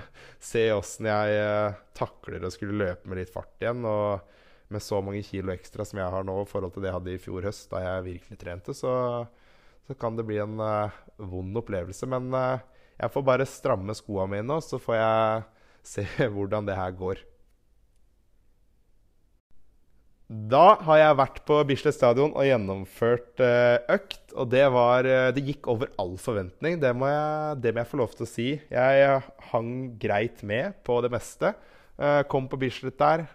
[0.51, 3.85] se åssen jeg eh, takler å skulle løpe med litt fart igjen.
[3.87, 4.21] Og
[4.71, 7.15] med så mange kilo ekstra som jeg har nå i forhold til det jeg hadde
[7.15, 8.93] i fjor høst, da jeg virkelig trente, så,
[9.89, 11.01] så kan det bli en uh,
[11.33, 12.07] vond opplevelse.
[12.13, 15.43] Men uh, jeg får bare stramme skoa mine, og så får jeg
[15.95, 17.25] se hvordan det her går.
[20.31, 24.21] Da har jeg vært på Bislett stadion og gjennomført uh, økt.
[24.39, 26.79] Og det var uh, Det gikk over all forventning.
[26.79, 28.47] Det må, jeg, det må jeg få lov til å si.
[28.71, 29.17] Jeg
[29.51, 31.55] hang greit med på det meste.
[32.33, 33.27] Kom på Bislett der.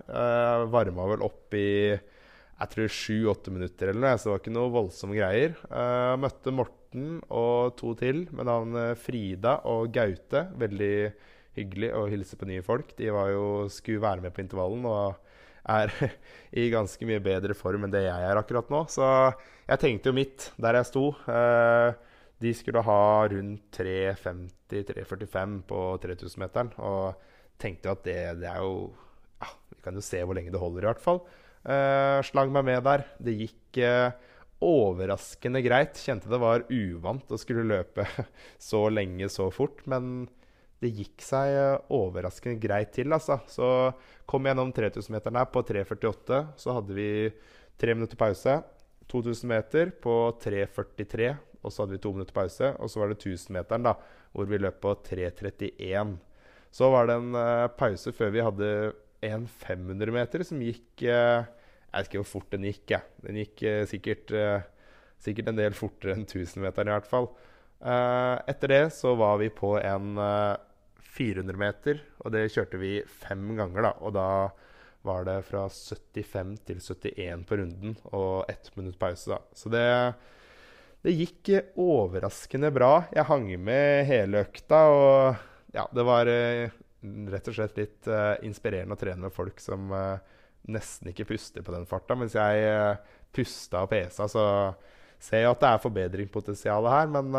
[0.73, 4.71] Varma vel opp i jeg tror sju-åtte minutter eller noe, så det var ikke noe
[4.73, 5.53] voldsomme greier.
[6.17, 10.47] møtte Morten og to til med navn Frida og Gaute.
[10.57, 10.95] Veldig
[11.59, 12.95] hyggelig å hilse på nye folk.
[12.97, 14.87] De jo, skulle være med på intervallen.
[14.89, 15.24] og
[15.69, 15.93] er
[16.61, 18.85] i ganske mye bedre form enn det jeg er akkurat nå.
[18.91, 19.05] Så
[19.65, 21.07] jeg tenkte jo mitt der jeg sto.
[21.29, 21.95] Eh,
[22.43, 23.01] de skulle ha
[23.31, 26.71] rundt 3.50-3.45 på 3000-meteren.
[26.83, 27.25] Og
[27.61, 28.91] tenkte jo at det, det, er jo
[29.41, 31.23] ja, Vi kan jo se hvor lenge det holder, i hvert fall.
[31.65, 33.05] Uh, slang meg med der.
[33.23, 34.11] Det gikk uh,
[34.65, 35.97] overraskende greit.
[36.01, 38.05] Kjente det var uvant å skulle løpe
[38.69, 39.81] så lenge så fort.
[39.89, 40.27] Men
[40.85, 43.11] det gikk seg eh, overraskende greit til.
[43.15, 43.39] Altså.
[43.51, 43.67] Så
[44.29, 46.41] kom vi gjennom 3000-meteren her på 3.48.
[46.61, 47.09] Så hadde vi
[47.81, 48.59] tre minutter pause.
[49.11, 52.71] 2000 meter på 3.43, og så hadde vi to minutter pause.
[52.81, 53.95] Og så var det 1000-meteren, da,
[54.33, 56.15] hvor vi løp på 3.31.
[56.75, 58.69] Så var det en uh, pause før vi hadde
[59.25, 62.83] en 500-meter som gikk uh, Jeg vet ikke hvor fort den gikk.
[62.91, 63.05] Jeg.
[63.23, 64.33] Den gikk uh, sikkert,
[65.23, 67.29] sikkert, en del fortere enn 1000-meteren, i hvert fall.
[68.49, 70.15] etter det så var vi på en
[71.15, 73.87] 400 meter, og det kjørte vi fem ganger.
[73.87, 74.29] da, Og da
[75.05, 79.29] var det fra 75 til 71 på runden og ett minutt pause.
[79.29, 79.39] da.
[79.53, 79.85] Så det,
[81.05, 83.05] det gikk overraskende bra.
[83.13, 86.73] Jeg hang med hele økta, og ja, det var eh,
[87.31, 90.17] rett og slett litt uh, inspirerende å trene med folk som uh,
[90.71, 92.17] nesten ikke puster på den farta.
[92.17, 94.45] Mens jeg uh, pusta og pesa, så
[95.21, 97.11] ser jeg at det er forbedringspotensial her.
[97.11, 97.35] Men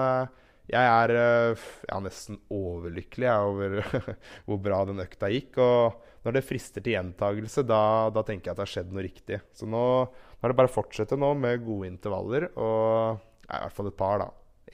[0.67, 3.79] jeg er eh, ja, nesten overlykkelig over
[4.49, 5.61] hvor bra den økta gikk.
[5.63, 7.81] Og når det frister til gjentagelse, da,
[8.15, 9.41] da, tenker jeg at det har skjedd noe riktig.
[9.55, 12.49] Så nå, nå er det bare å fortsette nå med gode intervaller.
[12.59, 14.31] Og ja, i hvert fall et par, da.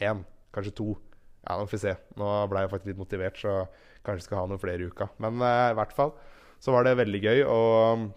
[0.09, 0.25] Én,
[0.57, 0.89] kanskje to.
[1.43, 1.97] Ja, nå får vi se.
[2.17, 3.59] Nå ble jeg faktisk litt motivert, så
[4.07, 5.11] kanskje skal ha noen flere i uka.
[5.23, 6.17] Men eh, i hvert fall
[6.63, 7.45] så var det veldig gøy.
[7.53, 8.09] Og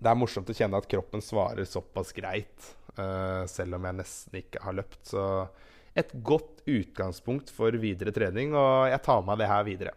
[0.00, 4.38] det er morsomt å kjenne at kroppen svarer såpass greit, uh, selv om jeg nesten
[4.42, 5.00] ikke har løpt.
[5.08, 5.22] Så
[5.96, 9.94] et godt utgangspunkt for videre trening, og jeg tar med det her videre.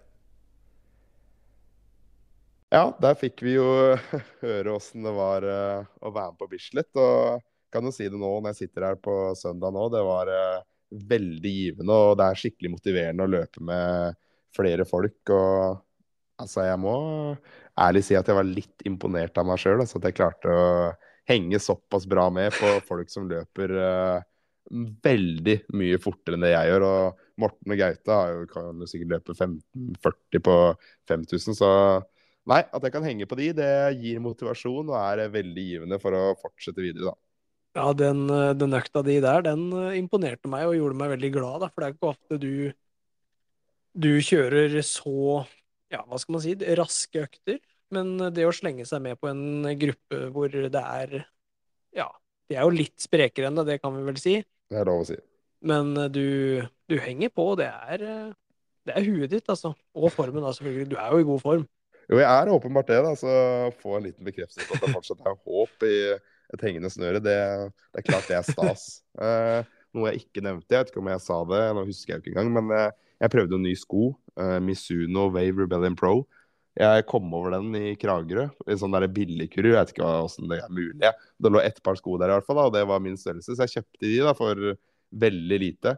[2.70, 3.66] Ja, der fikk vi jo
[4.44, 6.92] høre åssen det var uh, å være med på Bislett.
[7.02, 7.42] Og
[7.74, 10.62] kan jo si det nå når jeg sitter her på søndag nå, det var uh,
[11.10, 11.98] veldig givende.
[11.98, 14.20] Og det er skikkelig motiverende å løpe med
[14.54, 15.34] flere folk.
[15.34, 15.82] Og
[16.46, 16.96] altså, jeg må
[17.80, 19.82] ærlig si at jeg var litt imponert av meg sjøl.
[19.82, 20.70] Altså, at jeg klarte å
[21.30, 24.22] henge såpass bra med på folk som løper uh,
[25.03, 26.86] veldig mye fortere enn det jeg gjør.
[26.89, 30.58] Og Morten og Gaute jo, kan jo sikkert løpe 15-40 på
[31.12, 31.71] 5000, så
[32.49, 36.17] nei, at jeg kan henge på de, det gir motivasjon og er veldig givende for
[36.17, 37.19] å fortsette videre, da.
[37.77, 38.23] Ja, den,
[38.58, 41.84] den økta di der, den eh, imponerte meg og gjorde meg veldig glad, da, for
[41.84, 42.53] det er ikke ofte du
[43.99, 45.43] du kjører så,
[45.91, 47.60] ja, hva skal man si, raske økter.
[47.93, 51.23] Men det å slenge seg med på en gruppe hvor det er
[51.97, 52.05] Ja,
[52.49, 54.36] de er jo litt sprekere enn det, det kan vi vel si.
[54.69, 55.17] Det er lov å si.
[55.65, 56.25] Men eh, du,
[56.89, 57.51] du henger på.
[57.60, 58.32] Det er, eh,
[58.88, 59.73] det er huet ditt, altså.
[59.97, 60.89] Og formen, da, selvfølgelig.
[60.93, 61.65] Du er jo i god form.
[62.10, 63.01] Jo, jeg er åpenbart det.
[63.05, 63.34] da, så
[63.82, 65.97] Få en liten bekreftelse på at det fortsatt er håp i
[66.49, 67.36] et hengende snøre, det,
[67.93, 68.88] det er klart det er stas.
[69.19, 70.69] Eh, noe jeg ikke nevnte.
[70.71, 72.51] Jeg vet ikke om jeg sa det, nå husker jeg ikke engang.
[72.55, 72.91] Men jeg,
[73.25, 74.03] jeg prøvde en ny sko.
[74.39, 76.21] Eh, Misuno Wave Rebellion Pro.
[76.77, 79.71] Jeg kom over den i Kragerø, i sånn der billigkurv.
[79.73, 81.13] Jeg vet ikke åssen det er mulig.
[81.41, 83.55] Det lå ett par sko der i hvert fall, da, og det var min størrelse.
[83.55, 84.69] Så jeg kjøpte de da for
[85.25, 85.95] veldig lite.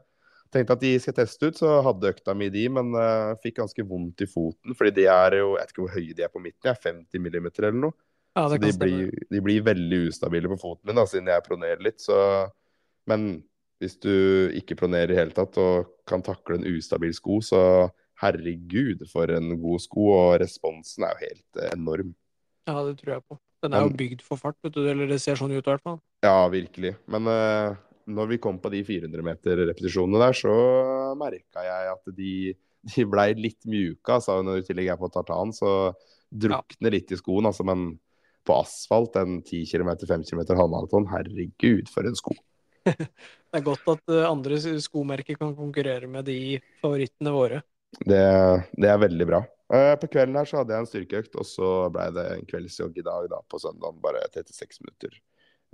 [0.51, 3.85] Tenkte at de skal teste ut, så hadde økta mi de, men uh, fikk ganske
[3.87, 4.75] vondt i foten.
[4.75, 6.81] Fordi de er jo Jeg vet ikke hvor høye de er på midten, jeg er
[6.89, 7.97] 50 millimeter eller noe.
[8.35, 11.83] Ja, så de blir, de blir, veldig ustabile på foten min, da, siden jeg pronerer
[11.83, 11.99] litt.
[12.03, 12.17] Så
[13.09, 13.43] Men
[13.81, 14.13] hvis du
[14.55, 17.61] ikke pronerer i hele tatt og kan takle en ustabil sko, så
[18.21, 20.09] herregud, for en god sko.
[20.15, 22.13] Og responsen er jo helt enorm.
[22.69, 23.39] Ja, det tror jeg på.
[23.61, 24.83] Den er men, jo bygd for fart, vet du.
[24.89, 25.99] Eller det ser sånn ut i hvert fall.
[26.25, 26.95] Ja, virkelig.
[27.11, 27.77] Men uh,
[28.09, 30.53] når vi kom på de 400 meter repetisjonene der, så
[31.19, 32.35] merka jeg at de,
[32.95, 34.17] de blei litt mjuka.
[34.17, 35.91] Altså, når i tillegg er på tartan, så
[36.31, 36.95] drukner ja.
[36.97, 37.49] litt i skoen.
[37.49, 37.93] Altså, men
[38.47, 42.33] på asfalt, en 10 km, 5 km halvmaraton, herregud, for en sko.
[42.89, 47.61] det er godt at eh, andre skomerker kan konkurrere med de favorittene våre.
[47.99, 48.23] Det,
[48.79, 49.41] det er veldig bra.
[49.71, 52.97] Uh, på kvelden her så hadde jeg en styrkeøkt, og så ble det en kveldsjogg
[52.99, 53.99] i dag, da, på søndag.
[54.03, 55.15] Bare 36 minutter.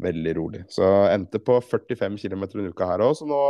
[0.04, 0.62] Veldig rolig.
[0.74, 3.42] Så jeg endte på 45 km en uke her òg, så nå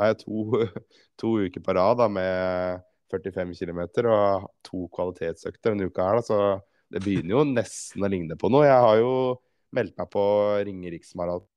[0.00, 0.64] har jeg to,
[1.22, 6.18] to uker på rad da, med 45 km og to kvalitetsøkter en uke her.
[6.18, 8.66] Da, så det begynner jo nesten å ligne på noe.
[8.66, 9.14] Jeg har jo
[9.74, 10.24] meldt meg på
[10.66, 11.50] Ringeriksmaraton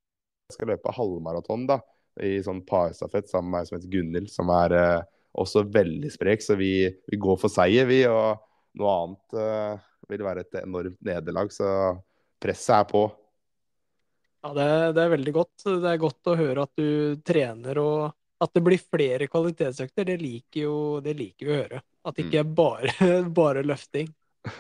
[0.48, 1.82] jeg skal løpe halvmaraton da,
[2.24, 6.44] i sånn parstafett sammen med ei som heter Gunhild, som er eh, også veldig sprek.
[6.44, 6.72] Så vi,
[7.08, 8.02] vi, går for seier, vi.
[8.10, 8.38] Og
[8.82, 11.54] noe annet uh, vil være et enormt nederlag.
[11.54, 11.70] Så
[12.42, 13.08] presset er på.
[14.46, 15.56] Ja, det, det, er veldig godt.
[15.68, 18.00] Det er godt å høre at du trener og
[18.38, 20.06] at det blir flere kvalitetsøkter.
[20.12, 21.82] Det liker jo det liker vi å høre.
[22.08, 23.10] At det ikke er bare,
[23.42, 24.12] bare løfting.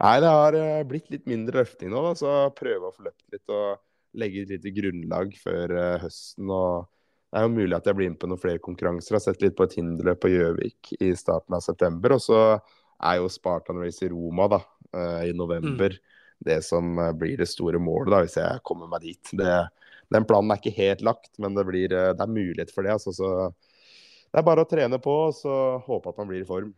[0.00, 3.26] Nei, det har eh, blitt litt mindre løfting nå, da, så prøve å få løpt
[3.30, 3.44] litt.
[3.52, 3.78] og
[4.18, 6.50] legge et lite grunnlag før uh, høsten.
[6.50, 6.88] og
[7.30, 9.14] Det er jo mulig at jeg blir med på noen flere konkurranser.
[9.14, 12.16] Jeg har sett litt på et hinderløp på Gjøvik i starten av september.
[12.16, 14.58] Og så er jo Spartan Race i Roma da,
[14.96, 16.16] uh, i november mm.
[16.50, 19.32] det som uh, blir det store målet, da, hvis jeg kommer meg dit.
[19.38, 19.54] Det,
[20.10, 22.98] den planen er ikke helt lagt, men det, blir, det er mulighet for det.
[22.98, 23.30] Altså, så
[24.30, 25.54] det er bare å trene på og så
[25.86, 26.74] håpe at man blir i form.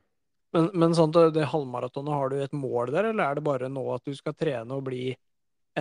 [0.52, 3.86] Men, men sånn, det, halvmaratonet, har du et mål der, eller er det bare nå
[3.94, 5.14] at du skal trene og bli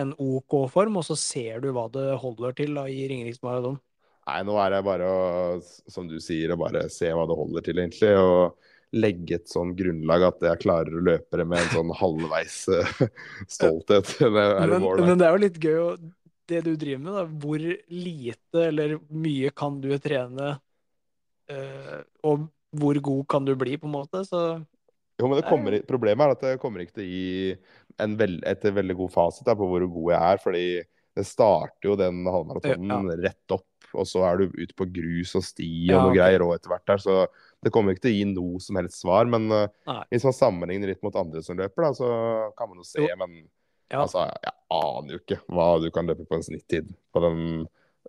[0.00, 3.76] en OK form, og så ser du hva det holder til da, i Ringerikes maraton?
[4.28, 5.22] Nei, nå er det bare å,
[5.90, 8.12] som du sier, å bare se hva det holder til, egentlig.
[8.20, 8.70] Og
[9.02, 12.90] legge et sånn grunnlag at jeg klarer å løpe det med en sånn halvveis uh,
[13.56, 14.12] stolthet.
[14.20, 15.80] men, men, det er jo litt gøy,
[16.52, 17.24] det du driver med, da.
[17.44, 17.64] Hvor
[17.96, 20.56] lite eller mye kan du trene?
[21.50, 22.46] Uh, og
[22.78, 24.22] hvor god kan du bli, på en måte?
[24.28, 24.42] Så
[25.20, 28.96] jo, men kommer, Problemet er at det kommer ikke til å gi veld, et veldig
[29.02, 30.42] god fasit på hvor god jeg er.
[30.42, 30.66] fordi
[31.12, 33.18] det starter jo den halvmaratonen ja.
[33.28, 36.18] rett opp, og så er du ute på grus og sti og ja, noe okay.
[36.18, 37.02] greier òg etter hvert der.
[37.02, 37.16] Så
[37.62, 39.28] det kommer ikke til å gi noe som helst svar.
[39.30, 42.08] Men uh, hvis man sammenligner litt mot andre som løper, da, så
[42.58, 43.04] kan man jo se.
[43.04, 43.18] Jo.
[43.20, 44.02] Men ja.
[44.02, 47.38] altså, jeg aner jo ikke hva du kan løpe på en snittid på den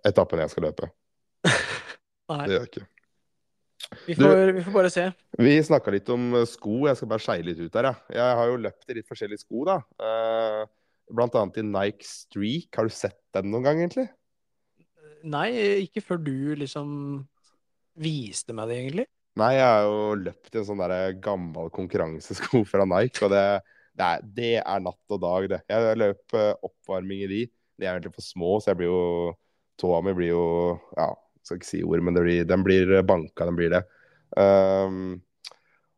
[0.04, 0.90] etappen jeg skal løpe.
[2.32, 2.42] Nei.
[2.44, 2.88] Det gjør jeg ikke.
[4.06, 5.04] Vi får, du, vi får, bare se.
[5.44, 6.86] Vi snakka litt om eh, sko.
[6.88, 7.90] Jeg skal bare skeie litt ut der.
[7.90, 8.16] jeg.
[8.16, 9.66] Jeg har jo løpt i litt forskjellige sko.
[9.68, 9.76] da.
[10.00, 10.64] Uh,
[11.12, 12.70] blant annet i Nike Streak.
[12.76, 14.08] Har du sett den noen gang, egentlig?
[15.24, 15.48] Nei,
[15.86, 16.88] ikke før du liksom
[18.00, 19.06] viste meg det, egentlig.
[19.40, 23.44] Nei, jeg har jo løpt i en sånn der gammel konkurransesko fra Nike, og det,
[23.96, 25.60] det, er, det er, natt og dag, det.
[25.70, 27.40] Jeg løp eh, oppvarming i de.
[27.74, 29.02] De er egentlig for små, så jeg blir jo
[29.74, 30.42] Tåa mi blir jo
[30.94, 31.08] Ja,
[31.42, 33.80] skal ikke si ord, men blir, den blir banka, den blir det.
[34.38, 35.16] Um,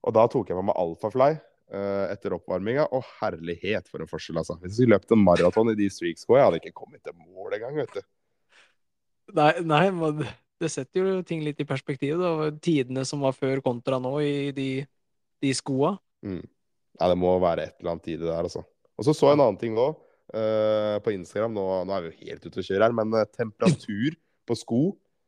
[0.07, 2.89] og da tok jeg på meg Alphafly uh, etter oppvarminga.
[2.89, 4.57] og herlighet for en forskjell, altså.
[4.63, 7.77] Hvis vi løpt en maraton i de streakskoene, jeg hadde ikke kommet til mål engang,
[7.83, 8.03] vet du.
[9.37, 10.25] Nei, nei, men
[10.63, 12.51] det setter jo ting litt i perspektiv, da.
[12.63, 14.71] Tidene som var før kontra nå i de,
[15.45, 15.95] de skoa.
[16.25, 16.45] Mm.
[16.97, 18.65] Ja, det må være et eller annet i det der, altså.
[18.97, 19.99] Og så så jeg en annen ting òg.
[20.35, 23.13] Uh, eh, på Instagram, nå, nå, er vi jo helt ute å kjøre her, men
[23.15, 24.17] uh, temperatur
[24.49, 24.81] på sko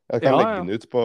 [0.08, 1.02] jeg kan ja, legge den ut på,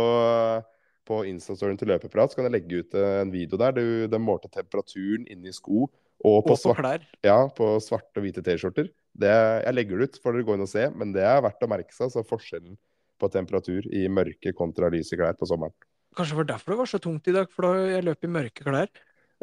[1.10, 2.32] på Instastoryen til Løpeprat.
[2.32, 3.76] Så kan jeg legge ut eh, en video der.
[3.76, 5.90] Du, den målte temperaturen inni sko
[6.24, 7.04] og på, og på klær.
[7.26, 8.88] Ja, på svarte og hvite T-skjorter.
[9.20, 10.88] Jeg legger det ut, får dere gå inn og se.
[10.96, 12.14] Men det er verdt å merke seg.
[12.14, 12.78] Så forskjellen
[13.24, 15.74] på temperatur i mørke kontra lyse klær på sommeren.
[16.14, 18.34] Kanskje det var derfor det var så tungt i dag, for da jeg løp i
[18.36, 18.92] mørke klær.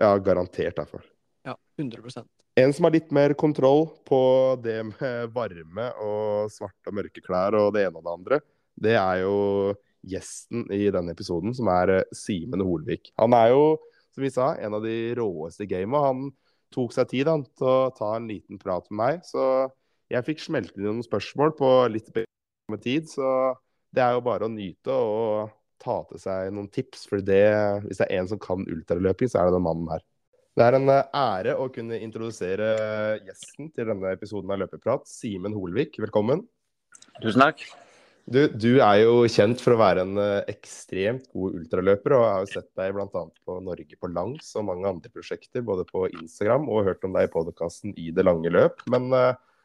[0.00, 1.02] Ja, garantert derfor.
[1.46, 2.28] Ja, 100%
[2.60, 4.20] En som har litt mer kontroll på
[4.62, 8.40] det med varme og svarte og mørke klær og det ene og det andre,
[8.80, 9.36] det er jo
[10.06, 13.12] gjesten i denne episoden, som er eh, Simen Holvik.
[13.20, 13.64] Han er jo,
[14.14, 16.06] som vi sa, en av de råeste i gamet.
[16.06, 16.30] Han
[16.74, 19.26] tok seg tid han, til å ta en liten prat med meg.
[19.28, 19.44] Så
[20.10, 23.10] jeg fikk smelte inn noen spørsmål på litt bedre tid.
[23.10, 23.26] Så
[23.94, 27.06] det er jo bare å nyte og ta til seg noen tips.
[27.10, 27.42] For det,
[27.86, 30.04] hvis det er en som kan ultraløping, så er det den mannen her.
[30.58, 32.72] Det er en eh, ære å kunne introdusere
[33.24, 35.06] gjesten til denne episoden av Løpeprat.
[35.08, 36.42] Simen Holvik, velkommen.
[37.20, 37.62] Tusen takk.
[38.30, 42.34] Du, du, er jo kjent for å være en uh, ekstremt god ultraløper, og jeg
[42.34, 43.22] har jo sett deg bl.a.
[43.48, 47.26] på Norge på langs og mange andre prosjekter, både på Instagram og hørt om deg
[47.26, 48.84] i podkasten I det lange løp.
[48.92, 49.08] Men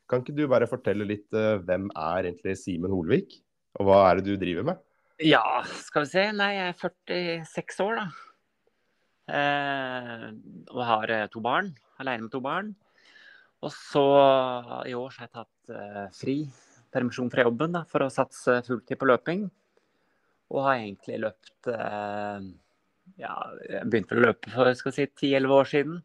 [0.09, 1.36] kan ikke du bare fortelle litt
[1.67, 3.36] hvem er egentlig Simen Holvik,
[3.76, 4.82] og hva er det du driver med?
[5.23, 6.26] Ja, skal vi se.
[6.36, 6.80] Nei, jeg er
[7.47, 8.07] 46 år, da.
[9.36, 10.26] Eh,
[10.71, 11.71] og har to barn.
[12.03, 12.73] Alene med to barn.
[13.63, 14.05] Og så
[14.86, 16.39] i år har jeg tatt fri
[16.95, 19.45] permisjon fra jobben da, for å satse fulltid på løping.
[20.53, 22.51] Og har egentlig løpt eh,
[23.21, 23.34] Ja,
[23.69, 25.99] jeg begynte å løpe for skal si, 10-11 år siden.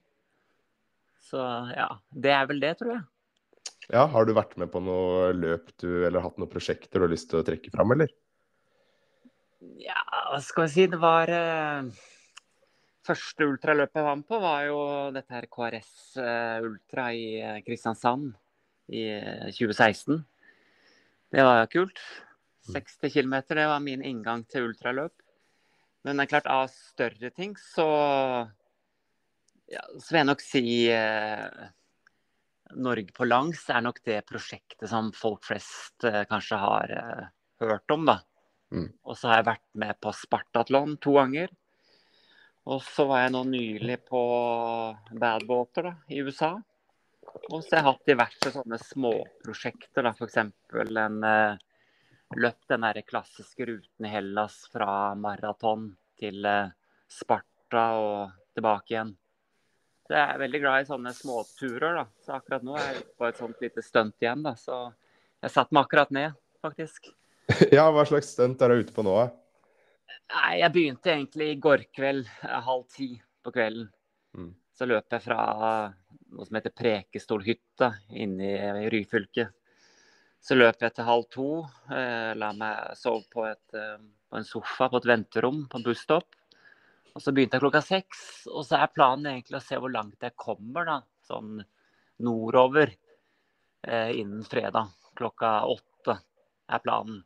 [1.31, 1.41] Så
[1.77, 3.05] ja, det er vel det, tror jeg.
[3.91, 7.13] Ja, Har du vært med på noe løp du, eller hatt noen prosjekter du har
[7.13, 8.13] lyst til å trekke fram, eller?
[9.83, 9.99] Ja,
[10.31, 10.87] hva skal vi si.
[10.93, 11.91] Det var eh,
[13.11, 14.81] Første ultraløpet jeg var med på, var jo
[15.15, 18.31] dette her KRS eh, Ultra i eh, Kristiansand
[18.93, 19.05] i
[19.57, 20.21] 2016.
[20.21, 20.21] Eh,
[21.35, 21.99] det var kult.
[22.71, 23.11] 60 mm.
[23.11, 25.15] km, det var min inngang til ultraløp.
[26.05, 27.87] Men det er klart, av større ting så
[29.69, 31.67] ja, Så vil jeg nok si eh,
[32.77, 37.31] Norge på langs er nok det prosjektet som folk flest eh, kanskje har eh,
[37.65, 38.21] hørt om, da.
[38.71, 38.89] Mm.
[39.05, 41.53] Og så har jeg vært med på Spartatlon to ganger.
[42.71, 44.21] Og så var jeg nå nylig på
[45.19, 46.53] Badwater da, i USA.
[47.51, 50.11] Og så har jeg hatt diverse sånne småprosjekter.
[50.13, 50.39] F.eks.
[50.43, 51.57] en uh,
[52.37, 55.89] løp den der klassiske ruten i Hellas fra maraton
[56.21, 56.47] til
[57.11, 59.17] Sparta og tilbake igjen.
[60.11, 62.01] Så jeg er veldig glad i sånne småturer.
[62.01, 62.03] da.
[62.27, 64.41] Så akkurat nå er jeg på et sånt lite stunt igjen.
[64.43, 64.57] da.
[64.59, 64.79] Så
[65.39, 67.13] jeg satte meg akkurat ned, faktisk.
[67.77, 69.15] Ja, hva slags stunt er du ute på nå?
[70.35, 73.87] Nei, Jeg begynte egentlig i går kveld, halv ti på kvelden.
[74.35, 74.51] Mm.
[74.75, 75.39] Så løp jeg fra
[76.35, 78.51] noe som heter Prekestolhytta inne
[78.83, 79.47] i Ryfylke.
[80.43, 81.49] Så løp jeg til halv to.
[81.87, 83.95] Eh, la meg sove på, et, eh,
[84.27, 86.35] på, en sofa på et venterom på en busstopp.
[87.21, 88.21] Og så begynte jeg klokka seks.
[88.49, 90.95] Og så er planen egentlig å se hvor langt jeg kommer, da.
[91.29, 91.59] Sånn
[92.25, 94.89] nordover eh, innen fredag.
[95.21, 96.17] Klokka åtte
[96.73, 97.21] er planen.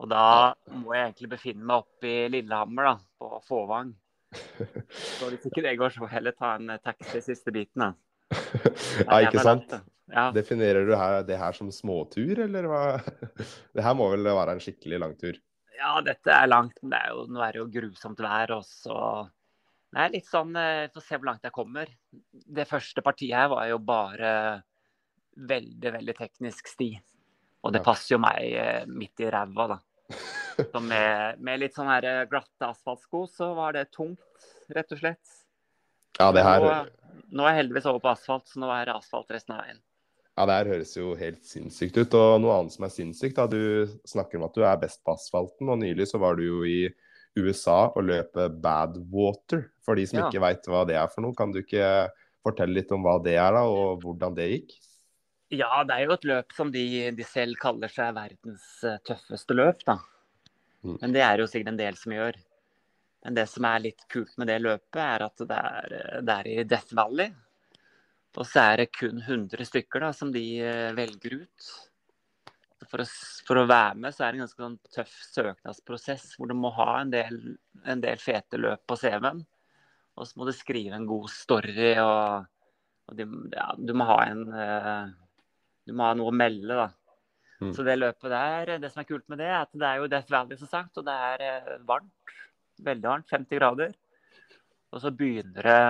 [0.00, 3.94] Og da må jeg egentlig befinne meg oppe i Lillehammer, da, på Fåvang.
[4.36, 7.92] Så hvis ikke det går, så får jeg heller ta en taxi siste biten, da.
[9.08, 9.78] ja, ikke sant?
[10.12, 10.28] Ja.
[10.36, 12.84] Definerer du her, det her som småtur, eller hva?
[13.76, 15.40] Det her må vel være en skikkelig lang tur?
[15.80, 18.52] Ja, dette er langt, men er jo, nå er det jo grusomt vær.
[18.58, 18.96] også.
[19.94, 21.92] det er litt sånn eh, Får se hvor langt jeg kommer.
[22.30, 24.32] Det første partiet her var jo bare
[25.40, 26.92] veldig, veldig teknisk sti.
[27.64, 29.80] Og det passer jo meg eh, midt i ræva, da.
[30.72, 35.00] Så med, med litt sånn her eh, glatte asfaltsko, så var det tungt, rett og
[35.00, 35.36] slett.
[36.18, 36.64] Ja, det her...
[36.64, 39.64] Nå, nå er jeg heldigvis over på asfalt, så nå er det asfalt resten av
[39.64, 39.80] veien.
[40.38, 42.14] Ja, det her høres jo helt sinnssykt ut.
[42.16, 43.46] Og noe annet som er sinnssykt, da.
[43.50, 46.60] Du snakker om at du er best på asfalten, og nylig så var du jo
[46.64, 46.84] i
[47.38, 49.66] USA og bad Badwater.
[49.84, 50.28] For de som ja.
[50.28, 52.08] ikke veit hva det er for noe, kan du ikke
[52.44, 54.78] fortelle litt om hva det er, da, og hvordan det gikk?
[55.50, 56.84] Ja, det er jo et løp som de,
[57.16, 59.98] de selv kaller seg verdens eh, tøffeste løp, da.
[60.86, 60.96] Mm.
[61.02, 62.38] Men det er jo sikkert en del som gjør.
[63.26, 66.48] Men det som er litt kult med det løpet, er at det er, det er
[66.48, 67.34] i Death Valley.
[68.38, 71.70] Og så er det kun 100 stykker da, som de eh, velger ut.
[72.90, 73.06] For å,
[73.46, 76.70] for å, være med så er det en ganske sånn tøff søknadsprosess, hvor du må
[76.78, 77.40] ha en del,
[77.84, 79.42] en del fete løp på CV-en.
[80.18, 82.46] Og så må du skrive en god story, og,
[83.10, 85.12] og de, ja, du må ha en uh,
[85.86, 86.88] Du må ha noe å melde, da.
[87.60, 87.72] Mm.
[87.76, 90.10] Så det løpet der, det som er kult med det, er at det er jo
[90.10, 92.36] Death Valley, som sagt, og det er uh, varmt.
[92.80, 93.28] Veldig varmt.
[93.30, 93.96] 50 grader.
[94.90, 95.80] Og så begynner det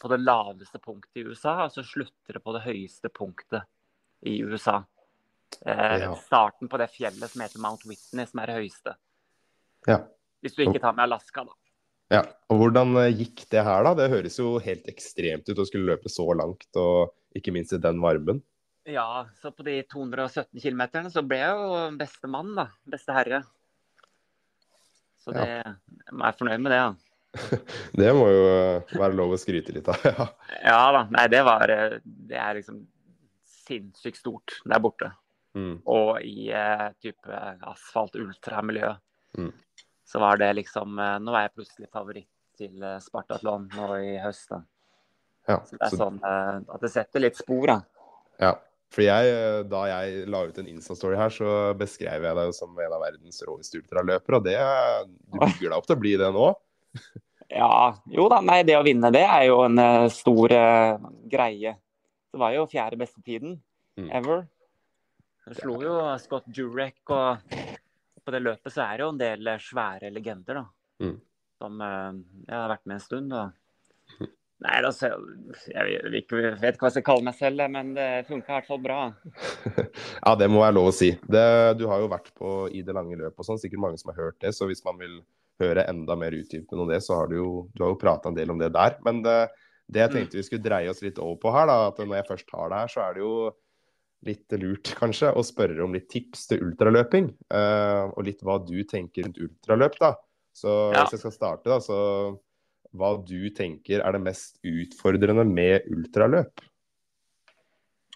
[0.00, 3.66] på det laveste punktet i USA, og så slutter det på det høyeste punktet
[4.26, 4.82] i USA.
[5.60, 6.12] Eh, ja.
[6.16, 8.96] Starten på det fjellet som heter Mount Whitney, som er det høyeste.
[9.88, 10.00] Ja.
[10.44, 11.56] Hvis du ikke tar med Alaska, da.
[12.12, 12.22] Ja,
[12.52, 13.94] og Hvordan eh, gikk det her, da?
[13.98, 17.80] Det høres jo helt ekstremt ut å skulle løpe så langt, og ikke minst i
[17.82, 18.42] den varmen.
[18.84, 22.68] Ja, så på de 217 km så ble jeg jo beste mann, da.
[22.84, 23.40] Beste herre.
[25.24, 25.72] Så det, ja.
[26.04, 26.82] jeg er fornøyd med det.
[26.82, 26.92] Ja.
[28.00, 30.00] det må jo eh, være lov å skryte litt av.
[30.10, 30.26] ja.
[30.62, 31.04] ja da.
[31.14, 32.82] Nei, det var eh, Det er liksom
[33.64, 35.10] sinnssykt stort der borte.
[35.54, 35.78] Mm.
[35.90, 38.92] Og i eh, type asfalt ultramiljø.
[39.38, 39.50] Mm.
[40.04, 42.28] Så var det liksom uh, Nå er jeg plutselig favoritt
[42.60, 44.50] til uh, Spartatlon nå i høst.
[44.52, 44.60] da.
[45.48, 45.98] Ja, så det er så...
[46.00, 47.78] sånn at det setter litt spor, da.
[48.40, 48.52] Ja.
[48.94, 52.76] For jeg, eh, da jeg la ut en Insta-story her, så beskrev jeg deg som
[52.78, 54.38] en av verdens råeste ultraløpere.
[54.38, 54.58] Og det,
[55.32, 56.50] du bygger deg opp til å bli det nå?
[57.48, 57.96] ja.
[58.10, 61.76] Jo da, nei, det å vinne det er jo en uh, stor uh, greie.
[62.34, 63.58] Det var jo fjerde beste tiden
[64.00, 64.08] mm.
[64.10, 64.46] ever.
[65.44, 67.42] Du slo jo Scott Durek, og
[68.24, 70.64] på det løpet så er det jo en del svære legender, da.
[71.04, 71.18] Mm.
[71.60, 72.16] Som uh,
[72.48, 73.36] jeg har vært med en stund.
[73.36, 74.32] og
[74.64, 75.10] Nei, altså,
[75.68, 78.80] jeg vet ikke hva jeg skal kalle meg selv, men det funka i hvert fall
[78.80, 78.98] bra.
[80.24, 81.10] ja, det må være lov å si.
[81.20, 81.44] Det,
[81.76, 84.22] du har jo vært på i det lange løpet og sånn, sikkert mange som har
[84.22, 84.54] hørt det.
[84.56, 85.18] Så hvis man vil
[85.62, 88.38] høre enda mer utdypende om det, så har du jo, du har jo prata en
[88.38, 88.96] del om det der.
[89.06, 89.36] Men det,
[89.86, 90.16] det jeg mm.
[90.18, 92.72] tenkte vi skulle dreie oss litt over på her, da, at når jeg først har
[92.72, 93.34] det her, så er det jo
[94.24, 97.30] litt lurt kanskje å spørre om litt tips til ultraløping.
[97.52, 100.14] Uh, og litt hva du tenker rundt ultraløp, da.
[100.54, 101.02] Så ja.
[101.02, 101.98] hvis jeg skal starte, da, så
[102.94, 106.62] hva du tenker er det mest utfordrende med ultraløp?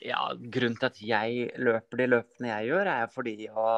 [0.06, 3.70] Ja, Grunnen til at jeg løper de løpene jeg gjør, er fordi å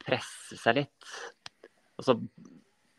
[0.00, 1.10] presse seg litt.
[1.98, 2.16] Og så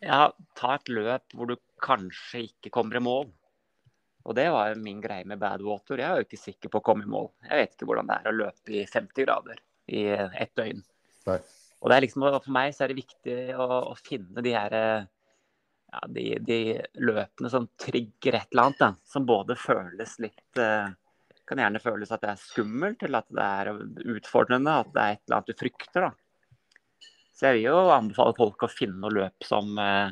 [0.05, 3.27] ja, ta et løp hvor du kanskje ikke kommer i mål.
[4.25, 6.01] Og det var min greie med Badwater.
[6.01, 7.29] Jeg er jo ikke sikker på å komme i mål.
[7.45, 9.61] Jeg vet ikke hvordan det er å løpe i 50 grader
[9.93, 10.81] i ett døgn.
[11.29, 11.39] Nei.
[11.81, 14.75] Og det er liksom, For meg så er det viktig å, å finne de her
[14.75, 16.59] ja, de, de,
[16.97, 18.81] løpene som trigger et eller annet.
[18.81, 20.89] Da, som både føles litt eh,
[21.45, 24.79] Kan gjerne føles at det er skummelt, eller at det er utfordrende.
[24.81, 26.07] At det er et eller annet du frykter.
[26.07, 26.24] da.
[27.35, 30.09] Så jeg vil jo anbefale folk å finne noe løp som eh,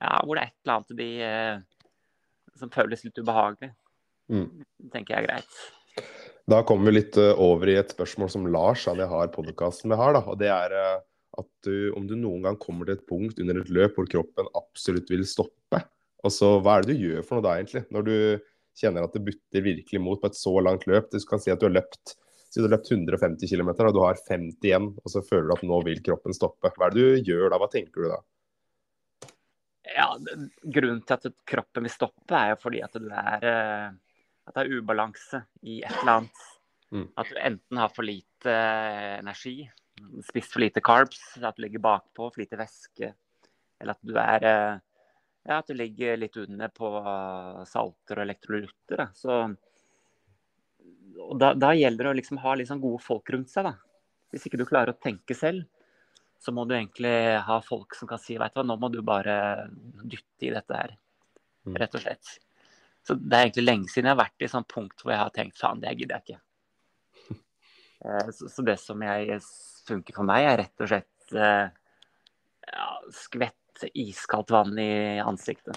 [0.00, 3.72] ja, hvor det er et eller annet de, eh, som føles litt ubehagelig.
[4.30, 4.48] Mm.
[4.78, 6.04] Det tenker jeg er greit.
[6.50, 9.98] Da kommer vi litt over i et spørsmål som Lars, han jeg har podkasten vi
[9.98, 10.14] har.
[10.16, 13.60] Da, og det er at du, om du noen gang kommer til et punkt under
[13.60, 15.82] et løp hvor kroppen absolutt vil stoppe,
[16.26, 17.84] altså hva er det du gjør for noe da, egentlig?
[17.94, 18.16] Når du
[18.80, 21.10] kjenner at det butter virkelig mot på et så langt løp.
[21.10, 22.14] Du kan si at du har løpt,
[22.50, 25.54] si du har løpt 150 km og du har 50 igjen, og så føler du
[25.54, 26.72] at nå vil kroppen stoppe.
[26.74, 27.60] Hva er det du gjør da?
[27.62, 28.20] Hva tenker du da?
[29.90, 30.08] Ja,
[30.62, 33.86] Grunnen til at kroppen vil stoppe, er jo fordi at, er, eh,
[34.46, 36.44] at det er ubalanse i et eller annet.
[36.90, 37.06] Mm.
[37.22, 38.56] At du enten har for lite
[39.20, 39.56] energi
[40.26, 43.12] spist for lite carbs, at du ligger bakpå, for lite væske.
[43.80, 44.78] Eller at du er eh,
[45.46, 46.90] ja, at du ligger litt under på
[47.68, 49.06] salter og elektrolytter.
[49.16, 49.42] Så,
[51.18, 53.68] og da, da, gjelder det å liksom ha liksom gode folk rundt seg.
[53.68, 53.74] Da.
[54.32, 55.66] Hvis ikke du klarer å tenke selv,
[56.40, 59.02] så må du egentlig ha folk som kan si vet du hva, nå må du
[59.04, 59.34] bare
[60.00, 60.94] dytte i dette her.
[61.68, 61.74] Mm.
[61.82, 62.36] Rett og slett.
[63.06, 65.34] Så det er egentlig lenge siden jeg har vært i et punkt hvor jeg har
[65.34, 66.44] tenkt faen, det gidder jeg ikke.
[68.00, 69.34] Eh, så, så det som jeg
[69.84, 71.66] funker for meg, er rett og slett eh,
[72.64, 75.76] ja, skvett iskaldt vann i ansiktet.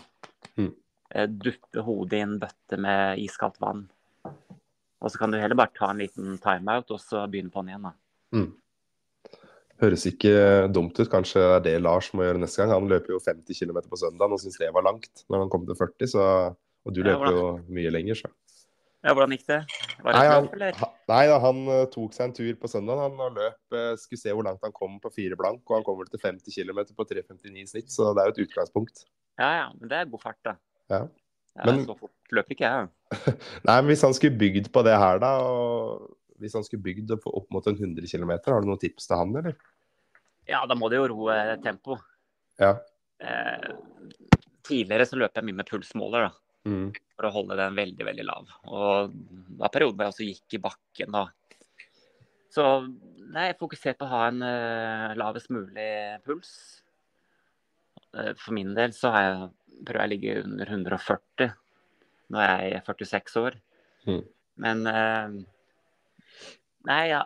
[0.55, 0.69] Mm.
[1.09, 3.83] Eh, duppe hodet i en bøtte med iskaldt vann.
[5.03, 7.73] Og så kan du heller bare ta en liten timeout og så begynne på den
[7.73, 7.89] igjen.
[7.89, 7.93] da.
[8.33, 8.51] Mm.
[9.83, 10.33] Høres ikke
[10.71, 11.09] dumt ut.
[11.11, 12.71] Kanskje det er det Lars må gjøre neste gang.
[12.71, 15.67] Han løper jo 50 km på søndag og syns det var langt når han kom
[15.67, 16.13] til 40.
[16.13, 16.27] Så,
[16.87, 18.31] og du løper jo mye lenger, så.
[19.03, 19.57] Ja, Hvordan gikk det?
[19.99, 20.77] Var det nei, løp?
[20.79, 23.59] Han, nei da, han uh, tok seg en tur på søndag han, og løp.
[23.75, 26.55] Uh, skulle se hvor langt han kom på fire blank, og han kommer til 50
[26.55, 29.03] km på 3,59 i snitt, så det er jo et utgangspunkt.
[29.41, 30.55] Ja, ja, men det er god fart, da.
[30.93, 31.01] Ja.
[31.61, 32.89] Men, så fort løper ikke jeg.
[33.67, 35.33] nei, men hvis han skulle bygd på det her, da,
[36.41, 39.35] hvis han skulle bygd opp mot en 100 km, har du noen tips til han,
[39.43, 39.59] eller?
[40.49, 41.99] Ja, da må det jo roe tempo.
[42.59, 42.73] Ja.
[43.23, 43.69] Eh,
[44.67, 46.39] tidligere så løp jeg mye med pulsmåler, da.
[46.63, 46.89] Mm.
[47.17, 48.51] For å holde den veldig, veldig lav.
[48.71, 51.25] Og det var perioden hvor jeg også gikk i bakken da.
[52.53, 52.67] Så
[53.33, 55.89] nei, jeg fokuserer på å ha en uh, lavest mulig
[56.25, 56.53] puls.
[58.13, 59.49] Uh, for min del så har jeg,
[59.81, 61.53] prøver jeg å ligge under 140.
[62.33, 63.57] Nå er jeg 46 år.
[64.07, 64.23] Mm.
[64.63, 65.37] Men uh,
[66.89, 67.23] Nei, ja.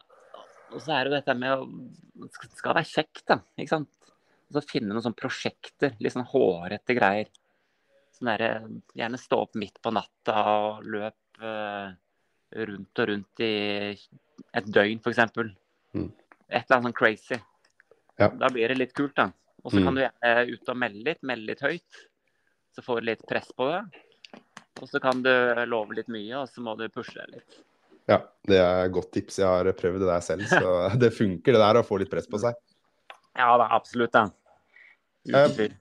[0.74, 3.40] Og så er det jo dette med å skal være kjekt, da.
[3.58, 4.12] Ikke sant.
[4.48, 5.96] Og så finne noen sånne prosjekter.
[6.02, 7.32] Litt sånn hårete greier.
[8.16, 8.52] Sånn derre
[8.98, 11.92] gjerne stå opp midt på natta og løpe uh,
[12.68, 13.54] rundt og rundt i
[14.58, 15.20] et døgn, f.eks.
[15.94, 16.10] Mm.
[16.48, 17.40] Et eller annet sånn crazy.
[18.18, 18.32] Ja.
[18.34, 19.30] Da blir det litt kult, da.
[19.64, 19.86] Og så mm.
[19.86, 22.04] kan du gjerne ut og melde litt, melde litt høyt.
[22.78, 23.80] Så får du litt press på det.
[24.78, 25.32] Og så kan du
[25.66, 27.58] love litt mye, og så må du pushe litt.
[28.06, 29.40] Ja, det er godt tips.
[29.42, 32.30] Jeg har prøvd det der selv, så det funker det der å få litt press
[32.30, 32.54] på seg.
[33.34, 34.14] Ja, det er absolutt.
[34.14, 34.30] det.
[35.34, 35.76] Uten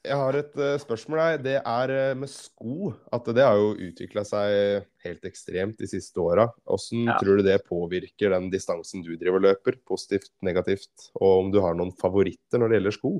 [0.00, 1.40] jeg har et uh, spørsmål her.
[1.44, 2.92] Det er uh, med sko.
[3.12, 6.46] At det har jo utvikla seg helt ekstremt de siste åra.
[6.64, 7.16] Hvordan ja.
[7.20, 9.76] tror du det påvirker den distansen du driver og løper?
[9.88, 11.10] Positivt, negativt?
[11.20, 13.12] Og om du har noen favoritter når det gjelder sko?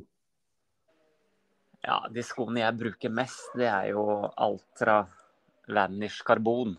[1.87, 4.05] Ja, de skoene jeg bruker mest, det er jo
[4.37, 5.01] Altra
[5.71, 6.75] Vanish Karbon.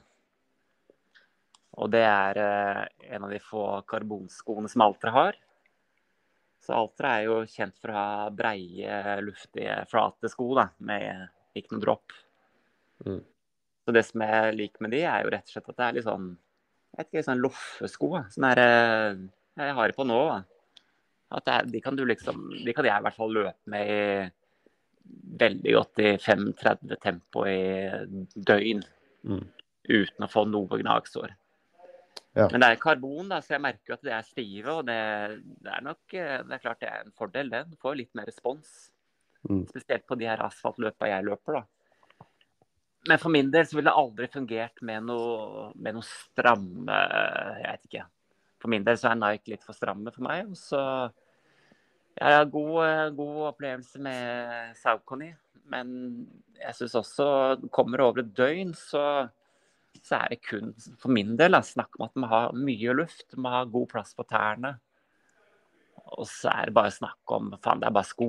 [1.81, 2.81] Og det er eh,
[3.15, 5.39] en av de få karbonskoene som Altra har.
[6.61, 11.73] Så Altra er jo kjent for å ha breie, luftige, flate sko da, med ikke
[11.73, 12.17] noe dropp.
[13.07, 13.21] Mm.
[13.81, 15.97] Så det som jeg liker med de, er jo rett og slett at det er
[15.97, 16.31] litt sånn
[16.91, 18.07] jeg vet ikke, sånn loffesko.
[18.33, 19.21] Sånn der, eh,
[19.63, 20.19] jeg har det på nå.
[20.27, 20.41] da.
[21.31, 23.91] At det er, de kan du liksom, de kan jeg i hvert fall løpe med
[23.95, 24.01] i
[25.41, 27.61] veldig godt i 5.30 tempo i
[28.35, 28.81] døgn.
[29.27, 29.45] Mm.
[29.91, 31.33] Uten å få noe gnagsår.
[32.37, 32.47] Ja.
[32.47, 34.77] Men det er karbon, da, så jeg merker jo at det er stive.
[34.77, 35.01] Og det,
[35.65, 37.65] det er nok eh, det er klart det er en fordel, det.
[37.71, 38.71] Du får litt mer respons.
[39.49, 39.65] Mm.
[39.69, 41.65] Spesielt på de her asfaltløpa jeg løper, da.
[43.09, 46.97] Men for min del så ville det aldri fungert med noe, med noe stramme
[47.57, 48.03] Jeg vet ikke.
[48.61, 50.51] For min del så er Nike litt for stramme for meg.
[50.53, 50.81] Og så
[52.19, 55.31] Jeg har god, eh, god opplevelse med Saucony.
[55.71, 55.93] Men
[56.59, 57.25] jeg syns også
[57.71, 59.29] kommer det over et døgn, så,
[60.03, 63.29] så er det kun for min del da, snakk om at man har mye luft.
[63.37, 64.75] Man har god plass på tærne.
[66.17, 68.27] Og så er det bare snakk om Faen, det er bare sko.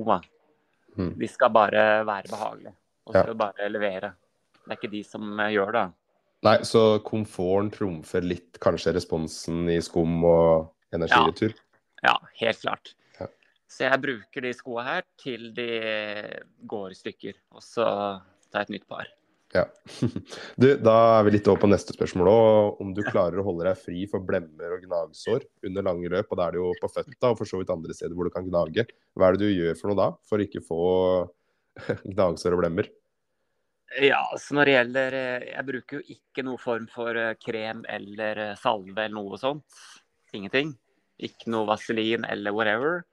[0.95, 1.13] Mm.
[1.19, 2.75] De skal bare være behagelige.
[3.07, 3.33] Og Ja.
[3.33, 4.13] bare levere.
[4.63, 5.85] Det er ikke de som eh, gjør det.
[6.43, 11.53] Nei, så komforten trumfer litt kanskje responsen i skum og energiretur?
[12.03, 12.93] Ja, helt klart.
[13.73, 15.67] Så jeg bruker de skoa her til de
[16.69, 17.39] går i stykker.
[17.55, 17.85] Og så
[18.51, 19.09] tar jeg et nytt par.
[19.53, 19.67] Ja.
[20.61, 22.81] Du, da er vi litt over på neste spørsmål òg.
[22.83, 26.29] Om du klarer å holde deg fri for blemmer og gnagsår under lange løp.
[26.29, 28.33] Og da er det jo på føtta og for så vidt andre steder hvor du
[28.33, 28.85] kan gnage.
[29.17, 30.83] Hva er det du gjør for noe da, for ikke få
[32.13, 32.89] gnagsår og blemmer?
[34.01, 37.83] Ja, så når det gjelder eh, Jeg bruker jo ikke noe form for eh, krem
[37.89, 39.81] eller eh, salve eller noe sånt.
[40.33, 40.73] Ingenting.
[41.21, 43.03] Ikke noe vaselin eller whatever.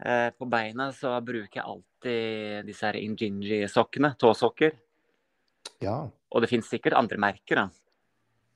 [0.00, 4.14] Eh, På beina så bruker jeg alltid disse her Injinji-sokkene.
[4.20, 4.78] Tåsokker.
[5.84, 6.08] Ja.
[6.30, 7.68] Og det finnes sikkert andre merker, da.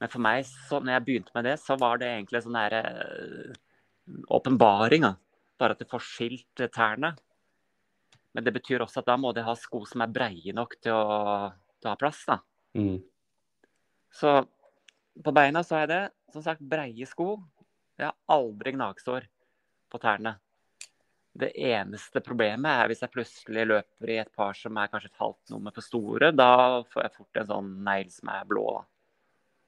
[0.01, 2.81] Men for meg, så, når jeg begynte med det, så var det egentlig sånn derre
[2.89, 3.61] eh,
[4.33, 5.07] åpenbaring.
[5.61, 7.15] Bare at du får skilt eh, tærne.
[8.35, 10.97] Men det betyr også at da må de ha sko som er breie nok til
[10.97, 12.25] å, til å ha plass.
[12.27, 12.41] da.
[12.75, 12.99] Mm.
[14.15, 14.41] Så
[15.23, 16.05] på beina så har jeg det.
[16.35, 17.37] Som sagt, breie sko.
[18.01, 19.29] Jeg har aldri gnagsår
[19.93, 20.35] på tærne.
[21.35, 25.22] Det eneste problemet er hvis jeg plutselig løper i et par som er kanskje et
[25.22, 26.30] halvt nummer for store.
[26.30, 28.68] Da får jeg fort en sånn negl som er blå.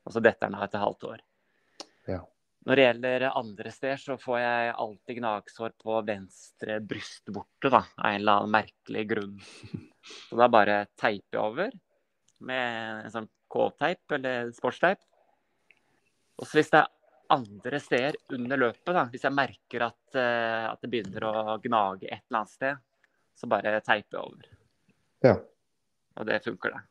[0.06, 1.24] Og så detter den av etter halvt år.
[2.06, 2.20] Ja.
[2.66, 7.82] Når det gjelder andre steder, så får jeg alltid gnagsår på venstre brystvorte, da.
[7.98, 9.36] Av en eller annen merkelig grunn.
[10.28, 11.72] Så da bare teiper jeg over
[12.46, 15.00] med en sånn K-teip eller sportsteip.
[16.36, 16.92] Og så hvis det er
[17.32, 22.08] andre steder under løpet, da, hvis jeg merker at, eh, at det begynner å gnage
[22.08, 22.82] et eller annet sted,
[23.36, 24.52] så bare teiper jeg over.
[25.26, 25.34] Ja.
[26.16, 26.84] Og det funker, det.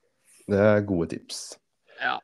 [0.52, 1.46] Det er gode tips.
[2.02, 2.20] Ja.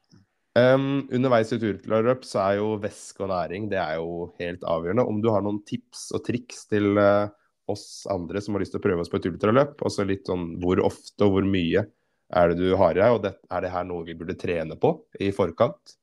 [0.51, 5.07] Um, underveis i turløp så er jo væske og næring det er jo helt avgjørende.
[5.07, 7.31] Om du har noen tips og triks til uh,
[7.71, 10.27] oss andre som har lyst til å prøve oss på et ultraløp, og så litt
[10.27, 11.85] sånn hvor ofte og hvor mye
[12.31, 14.77] er det du har i deg, og det, er det her noe vi burde trene
[14.79, 15.97] på i forkant?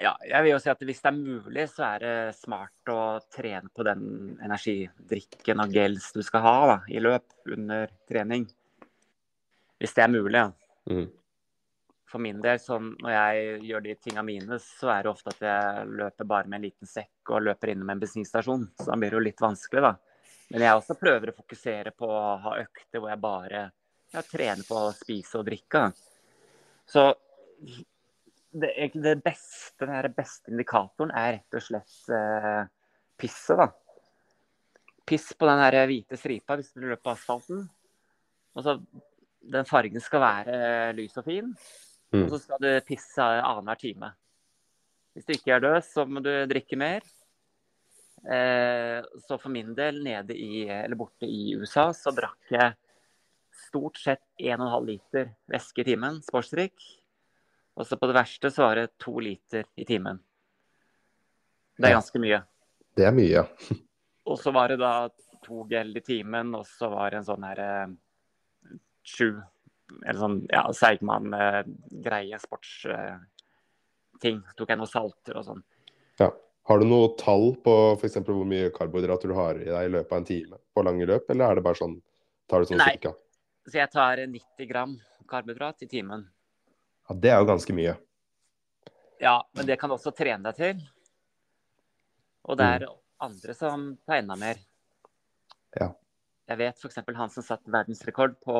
[0.00, 0.14] Ja.
[0.24, 3.00] Jeg vil jo si at hvis det er mulig, så er det smart å
[3.32, 4.04] trene på den
[4.40, 8.46] energidrikken og gels du skal ha da, i løp under trening.
[9.80, 10.40] Hvis det er mulig.
[10.40, 10.50] Ja.
[10.90, 11.08] Mm.
[12.10, 15.44] For min del, sånn, når jeg gjør de tinga mine, så er det ofte at
[15.46, 18.64] jeg løper bare med en liten sekk og løper innom en bensinstasjon.
[18.80, 19.92] Så da blir det jo litt vanskelig, da.
[20.50, 23.62] Men jeg også prøver å fokusere på å ha økter hvor jeg bare
[24.10, 25.84] ja, trener på å spise og drikke.
[26.90, 27.06] Så
[28.50, 32.64] det, det beste, den beste indikatoren er rett og slett eh,
[33.20, 33.68] pisset, da.
[35.06, 37.64] Piss på den her hvite stripa hvis du løper på asfalten.
[38.54, 38.76] Og så
[39.40, 40.56] Den fargen skal være
[40.92, 41.54] lys og fin.
[42.12, 42.24] Mm.
[42.24, 44.10] Og så skal du pisse annenhver time.
[45.14, 47.06] Hvis du ikke er død, så må du drikke mer.
[48.20, 52.76] Eh, så for min del, nede i, eller borte i USA, så drakk jeg
[53.66, 56.76] stort sett 1,5 liter væske i timen, sportsdrikk.
[57.78, 60.18] Og så på det verste så var det to liter i timen.
[61.80, 62.42] Det er ganske mye.
[62.98, 63.44] Det er mye, ja.
[64.30, 65.08] Og så var det da
[65.44, 67.94] to gel i timen, og så var det en sånn her eh,
[69.08, 69.30] sju
[70.04, 73.00] Eller sånn ja, Seigmann-greie, sportsting.
[74.44, 75.64] Eh, tok jeg noen salter og sånn.
[76.22, 76.30] ja.
[76.68, 78.20] Har du noe tall på f.eks.
[78.28, 81.24] hvor mye karbohydrater du har i deg i løpet av en time på lange løp,
[81.32, 81.96] eller er det bare sånn
[82.46, 82.92] tar du sånn Nei.
[82.92, 83.10] cirka?
[83.66, 84.92] Så jeg tar 90 gram
[85.32, 86.28] karbohydrat i timen.
[87.10, 87.96] Ja, det er jo ganske mye.
[89.18, 90.84] Ja, men det kan du også trene deg til.
[92.46, 92.84] Og det er
[93.20, 94.60] andre som tar enda mer.
[95.74, 95.90] Ja.
[96.50, 97.00] Jeg vet f.eks.
[97.02, 98.54] han som satte verdensrekord på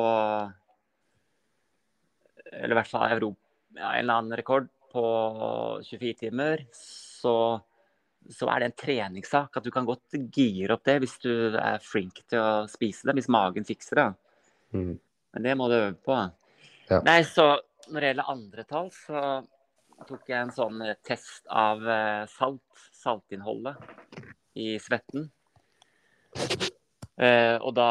[2.51, 3.39] Eller i hvert fall Europa,
[3.77, 5.05] ja, en eller annen rekord på
[5.87, 7.61] 24 timer, så,
[8.27, 9.55] så er det en treningssak.
[9.55, 13.15] At du kan godt gire opp det hvis du er flink til å spise det.
[13.15, 14.07] Hvis magen fikser det.
[14.75, 14.95] Mm.
[15.31, 16.19] Men det må du øve på.
[16.91, 16.99] Ja.
[17.07, 17.53] Nei, så
[17.89, 19.25] når det gjelder andre tall, så
[20.07, 22.87] tok jeg en sånn test av eh, salt.
[23.01, 23.77] Saltinnholdet
[24.53, 25.29] i svetten.
[27.21, 27.89] Eh, og da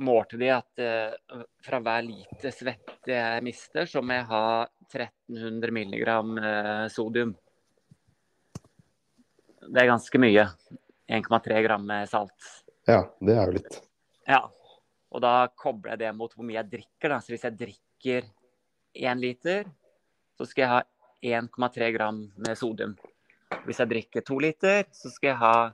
[0.00, 4.44] målte de at eh, fra hver liter svette jeg mister, så må jeg ha
[4.90, 7.34] 1300 milligram eh, sodium.
[9.60, 10.46] Det er ganske mye.
[11.10, 12.48] 1,3 gram salt.
[12.88, 13.78] Ja, det er jo litt.
[14.30, 14.44] Ja.
[15.10, 17.12] Og da kobler jeg det mot hvor mye jeg drikker.
[17.12, 17.18] Da.
[17.22, 19.64] Så hvis jeg drikker én liter,
[20.38, 20.82] så skal jeg ha
[21.22, 22.96] 1,3 gram med sodium.
[23.66, 25.72] Hvis jeg drikker to liter, så skal jeg ha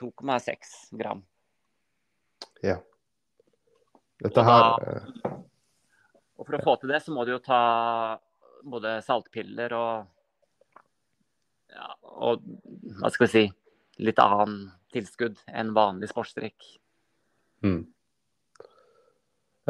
[0.00, 1.22] 2,6 gram.
[2.62, 2.78] Ja.
[4.22, 5.32] Dette Og da- eh,
[6.38, 8.18] Og for å få til det, så må du jo ta
[8.64, 10.06] både saltpiller og
[11.70, 12.42] ja, og
[12.98, 13.52] hva skal vi si
[13.98, 16.78] litt annen tilskudd enn vanlig sportsdrikk.
[17.62, 17.86] mm.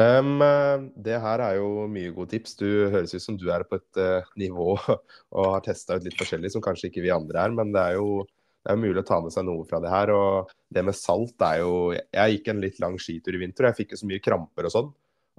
[0.01, 2.57] Eh, det her er jo mye gode tips.
[2.61, 4.76] Du høres ut som du er på et uh, nivå
[5.36, 7.99] og har testa ut litt forskjellig som kanskje ikke vi andre er, men det er
[8.01, 8.22] jo
[8.62, 10.12] det er mulig å ta med seg noe fra det her.
[10.14, 13.72] Og det med salt er jo Jeg gikk en litt lang skitur i vinter, og
[13.72, 14.93] jeg fikk jo så mye kramper og sånn.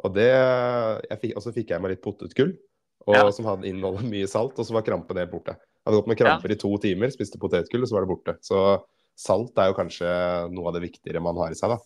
[0.04, 0.30] Og det
[1.22, 2.52] fikk, så fikk jeg meg litt potetgull,
[3.06, 3.30] og, Ja.
[3.32, 5.56] som hadde inneholdt mye salt, og så var krampen helt borte.
[5.56, 8.36] Jeg hadde gått med kramper i to timer, spiste potetgull, og så var det borte.
[8.44, 8.60] Så
[9.16, 10.10] salt er jo kanskje
[10.52, 11.78] noe av det viktigere man har i seg, da.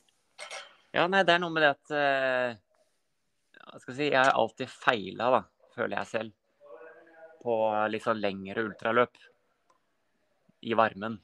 [0.97, 2.57] Ja, nei, det er noe med det at eh,
[3.85, 5.41] jeg si Jeg har alltid feila, da,
[5.75, 6.31] føler jeg selv,
[7.43, 7.57] på
[7.93, 9.19] litt sånn lengre ultraløp
[10.65, 11.19] i varmen.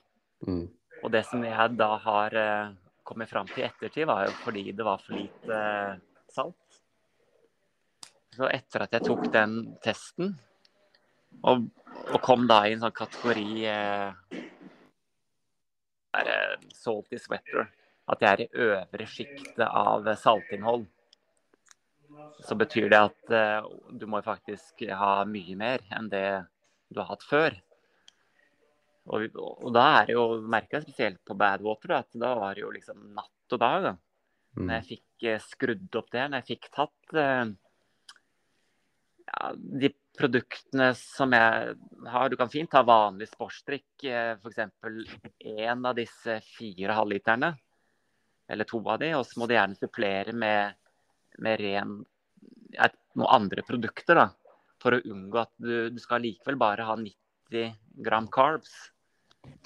[0.46, 0.68] Mm.
[1.02, 2.74] Og det som jeg da har eh,
[3.08, 5.98] kommet fram til i ettertid, var jo fordi det var for lite eh,
[6.32, 6.80] salt.
[8.38, 10.36] Så etter at jeg tok den testen,
[11.42, 11.66] og,
[12.14, 14.42] og kom da i en sånn kategori eh,
[16.78, 17.74] salty sweater,
[18.12, 20.86] at jeg er i øvre sjiktet av saltinnhold,
[22.44, 26.28] så betyr det at eh, du må faktisk ha mye mer enn det
[26.94, 27.56] du har hatt før.
[29.12, 32.72] Og, og da er det jo, jeg spesielt på Badwater, at da var det jo
[32.76, 33.90] liksom natt og dag.
[33.90, 33.94] da.
[34.54, 34.64] Mm.
[34.68, 37.44] Når jeg fikk eh, skrudd opp det, når jeg fikk tatt eh,
[39.24, 39.52] ja,
[39.84, 41.76] de produktene som jeg
[42.14, 44.60] har Du kan fint ta vanlig sportsdrikk, f.eks.
[45.40, 47.56] én av disse fire halvliterne.
[48.52, 50.76] Eller to av de, og så må du gjerne supplere med,
[51.44, 52.00] med ren
[52.74, 54.20] et, noen andre produkter.
[54.20, 54.28] da,
[54.84, 58.74] For å unngå at du, du skal likevel bare ha 90 gram carbs.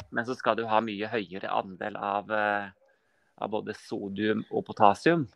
[0.10, 2.70] Men så skal du ha mye høyere andel av, eh,
[3.38, 5.28] av både sodium og potasium.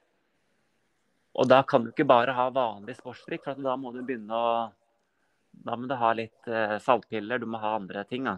[1.32, 4.54] Og da kan du ikke bare ha vanlig sportsdrikk, for da må du begynne å
[5.52, 8.24] Da må du ha litt eh, saltpiller, du må ha andre ting.
[8.24, 8.38] da.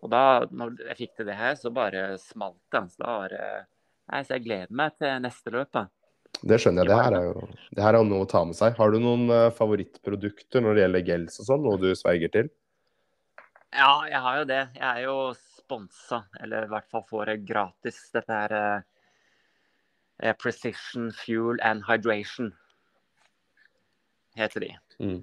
[0.00, 2.80] Og da når jeg fikk til det her, så bare smalt det.
[2.94, 3.48] Så da var det
[4.06, 5.80] så jeg gleder meg til neste løp.
[6.42, 6.92] Det skjønner jeg.
[6.92, 7.46] Det her er jo,
[7.76, 8.76] det her er jo noe å ta med seg.
[8.76, 11.64] Har du noen eh, favorittprodukter når det gjelder gels og sånn?
[11.64, 12.50] Noe du sverger til?
[13.74, 14.60] Ja, jeg har jo det.
[14.76, 18.02] Jeg er jo sponsa, eller i hvert fall får det gratis.
[18.14, 22.52] Dette her eh, Precision Fuel and Hydration,
[24.36, 24.70] heter de.
[25.00, 25.18] Mm.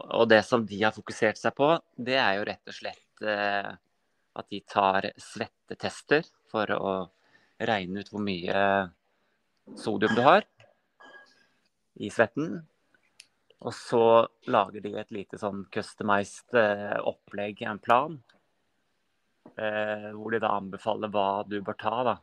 [0.00, 3.70] Og det som de har fokusert seg på, det er jo rett og slett eh,
[4.40, 6.92] at de tar svettetester for å
[7.68, 8.60] regne ut hvor mye
[9.78, 10.46] sodium du har
[12.00, 12.60] i svetten.
[13.60, 14.04] Og så
[14.48, 18.16] lager de et lite sånn customized eh, opplegg, en plan,
[19.52, 22.14] eh, hvor de da anbefaler hva du bør ta, da.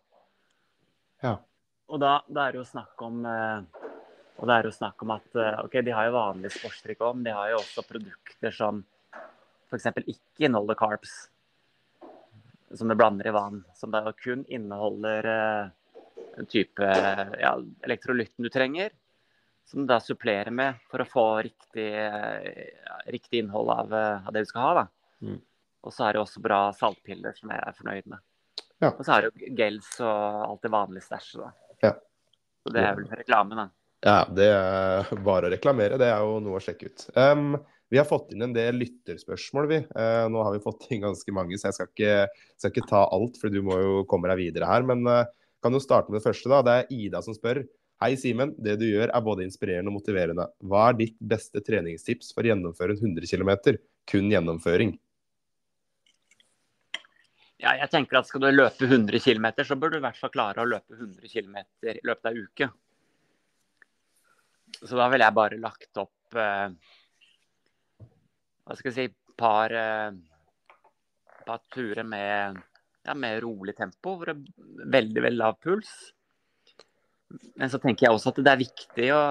[1.21, 1.35] Ja.
[1.87, 3.85] Og da, da er det jo snakk om eh,
[4.37, 7.25] og det er jo snakk om at ok, de har jo vanlig sportsdrikk òg, men
[7.25, 8.83] de har jo også produkter som
[9.71, 9.87] f.eks.
[10.03, 11.15] ikke inneholder carbs.
[12.75, 13.63] Som du blander i vann.
[13.75, 15.69] Som da kun inneholder eh,
[16.37, 16.83] en type
[17.39, 17.53] ja,
[17.87, 18.91] elektrolytten du trenger.
[19.65, 22.71] Som du da supplerer med for å få riktig, eh,
[23.11, 24.73] riktig innhold av, eh, av det du skal ha.
[24.81, 24.87] da.
[25.27, 25.39] Mm.
[25.87, 28.23] Og så er det også bra saltpiller som jeg er fornøyd med.
[28.83, 28.91] Ja.
[28.91, 31.63] Og så er det gels og alt det vanlige stæsjet.
[31.81, 31.95] Ja.
[32.63, 33.67] Så det er vel reklame, da.
[34.05, 35.97] Ja, det er bare å reklamere.
[35.97, 37.05] Det er jo noe å sjekke ut.
[37.17, 37.55] Um,
[37.89, 39.79] vi har fått inn en del lytterspørsmål, vi.
[39.79, 43.05] Eh, nå har vi fått inn ganske mange, så jeg skal ikke, skal ikke ta
[43.15, 44.83] alt, for du må jo komme deg videre her.
[44.87, 45.23] Men eh,
[45.63, 46.59] kan jo starte med det første, da.
[46.65, 47.63] Det er Ida som spør.
[48.03, 48.51] Hei, Simen.
[48.61, 50.49] Det du gjør er både inspirerende og motiverende.
[50.67, 53.79] Hva er ditt beste treningstips for å gjennomføre en 100 km?
[54.07, 54.93] Kun gjennomføring.
[57.57, 60.33] Ja, jeg tenker at Skal du løpe 100 km, så bør du i hvert fall
[60.35, 61.57] klare å løpe 100 km
[61.89, 62.69] i løpet av ei uke.
[64.77, 66.69] Så da ville jeg bare lagt opp eh,
[68.67, 69.71] hva skal jeg si, par,
[71.47, 72.59] par turer med,
[73.07, 75.91] ja, med rolig tempo, hvor det er veldig, veldig lav puls.
[77.59, 79.21] Men så tenker jeg også at det er viktig å,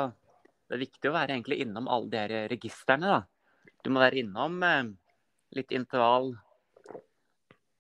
[0.72, 3.20] er viktig å være egentlig innom alle de her registrene.
[3.84, 4.88] Du må være innom eh,
[5.56, 6.32] litt intervall.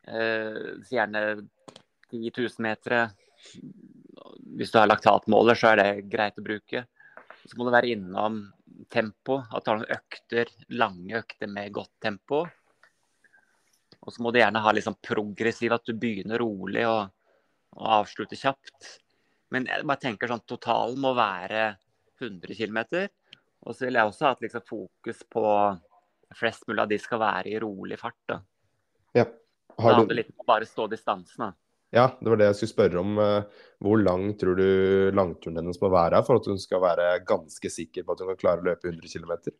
[0.06, 1.24] Eh, gjerne
[2.12, 3.08] 10 000 meter.
[4.56, 6.84] Hvis du har laktatmåler, så er det greit å bruke.
[7.46, 8.44] Så må du være innom
[8.92, 9.40] tempo.
[9.50, 12.44] At du har noen økter, lange økter med godt tempo.
[14.06, 17.10] Og så må du gjerne ha litt liksom progressiv, at du begynner rolig og,
[17.74, 18.92] og avslutter kjapt.
[19.54, 21.68] Men jeg bare tenker sånn, totalen må være
[22.20, 22.80] 100 km.
[23.66, 25.44] Og så vil jeg også ha et liksom, fokus på
[26.36, 28.22] flest mulig av de skal være i rolig fart.
[28.30, 28.40] da.
[29.16, 29.26] Ja.
[29.76, 31.48] Har det handler litt om å bare stå distansen.
[31.48, 31.52] da.
[31.94, 33.20] Ja, det var det jeg skulle spørre om.
[33.78, 34.66] Hvor lang tror du
[35.14, 38.40] langturen hennes må være for at hun skal være ganske sikker på at hun kan
[38.40, 39.54] klare å løpe 100 km?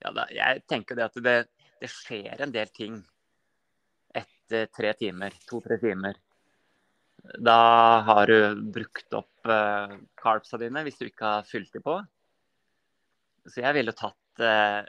[0.00, 1.36] Ja, jeg tenker det at det,
[1.80, 2.98] det skjer en del ting
[4.16, 6.18] etter tre timer, to-tre timer.
[7.38, 11.98] Da har du brukt opp uh, carbsa dine hvis du ikke har fylt dem på.
[13.48, 14.80] Så jeg ville tatt uh,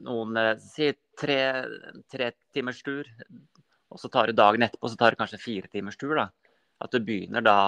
[0.00, 1.40] noen Si tre,
[2.10, 3.08] tre timers tur.
[3.88, 6.14] Og så tar du dagen etterpå, så tar du kanskje fire timers tur.
[6.18, 6.28] da.
[6.84, 7.58] At du begynner da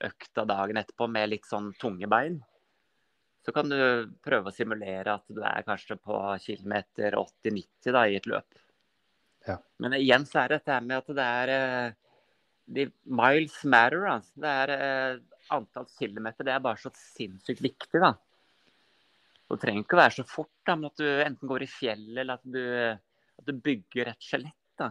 [0.00, 2.40] økta dagen etterpå med litt sånn tunge bein.
[3.44, 3.80] Så kan du
[4.24, 8.60] prøve å simulere at du er kanskje på kilometer 80-90 da, i et løp.
[9.48, 9.56] Ja.
[9.80, 11.94] Men igjen så er det dette med at det er
[12.70, 14.06] de miles matter.
[14.12, 14.32] Altså.
[14.44, 15.20] Det er eh,
[15.56, 16.46] antall kilometer.
[16.46, 18.00] Det er bare så sinnssykt viktig.
[18.02, 18.14] da.
[19.48, 21.70] Og det trenger ikke å være så fort, da, men at du enten går i
[21.70, 22.62] fjellet eller at du,
[23.40, 24.59] at du bygger et skjelett.
[24.80, 24.90] Da.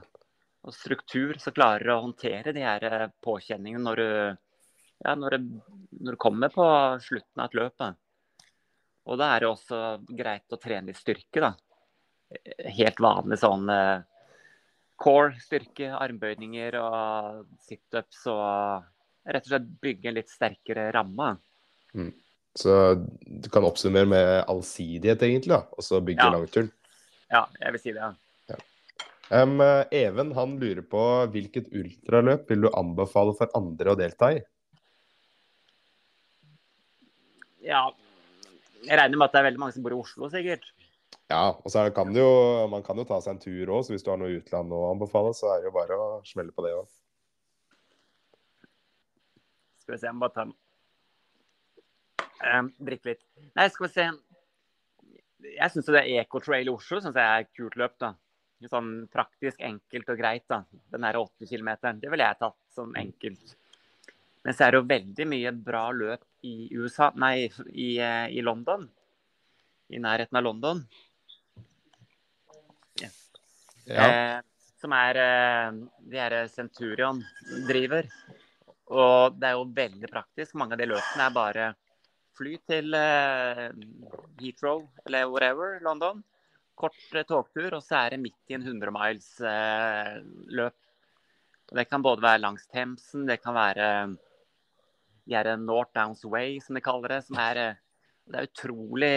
[0.68, 4.12] Og struktur, så klarer å håndtere de her eh, påkjenningene når du,
[5.06, 5.50] ja, når, du,
[6.04, 6.68] når du kommer på
[7.06, 7.76] slutten av et løp.
[7.80, 7.94] Da.
[9.10, 9.82] Og da er det også
[10.12, 11.42] greit å trene litt styrke.
[11.42, 11.54] da.
[12.76, 14.06] Helt vanlig sånn eh,
[15.00, 18.90] core, styrke, armbøyninger og situps og
[19.30, 21.38] rett og slett bygge en litt sterkere ramme.
[21.96, 22.12] Mm.
[22.60, 26.34] Så du kan oppsummere med allsidighet, egentlig, da, og så bygge Ja.
[26.34, 26.72] langturen.
[27.30, 28.02] Ja, jeg vil si det.
[28.02, 28.14] ja.
[29.30, 29.61] Um,
[29.93, 31.01] Even han lurer på
[31.34, 34.39] hvilket ultraløp vil du anbefale for andre å delta i?
[37.61, 37.84] Ja,
[38.86, 40.65] jeg regner med at det er veldig mange som bor i Oslo, sikkert.
[41.30, 42.32] Ja, og så kan det jo,
[42.71, 44.88] man kan jo ta seg en tur òg, så hvis du har noe utland å
[44.89, 46.88] anbefale, så er det jo bare å smelle på det òg.
[49.84, 50.47] Skal vi se, jeg må bare ta
[52.57, 53.23] um, Drikke litt.
[53.57, 54.07] Nei, skal vi se.
[55.49, 57.95] Jeg syns det er Ecotrail i Oslo synes jeg er et kult løp.
[58.01, 58.13] da.
[58.68, 60.43] Sånn praktisk, enkelt og greit.
[60.51, 60.64] da.
[60.91, 61.70] Den der 80 km.
[62.01, 63.55] Det ville jeg tatt som enkelt.
[64.43, 68.41] Men så er det jo veldig mye bra løp i USA, nei, i, eh, i
[68.41, 68.88] London.
[69.89, 70.84] I nærheten av London.
[73.89, 74.05] Ja.
[74.05, 74.41] Eh,
[74.80, 75.72] som er eh,
[76.12, 77.24] de her Centurion
[77.68, 78.07] driver.
[78.89, 80.55] Og det er jo veldig praktisk.
[80.57, 81.70] Mange av de løpene er bare
[82.38, 83.68] fly til eh,
[84.39, 86.24] Heathrow eller whatever, London.
[86.80, 90.69] Kort eh, togtur, og så er det midt i en 100 miles eh,
[91.69, 93.89] det kan både være langs Themsen, det kan være
[95.30, 97.19] de North Downs Way, som de kaller det.
[97.27, 97.75] Som er, eh,
[98.25, 99.11] det er utrolig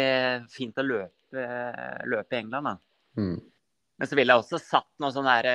[0.52, 1.46] fint å løpe,
[2.04, 2.68] løpe i England.
[2.68, 2.76] da.
[3.16, 3.38] Mm.
[3.96, 5.46] Men så ville jeg også satt noe sånn der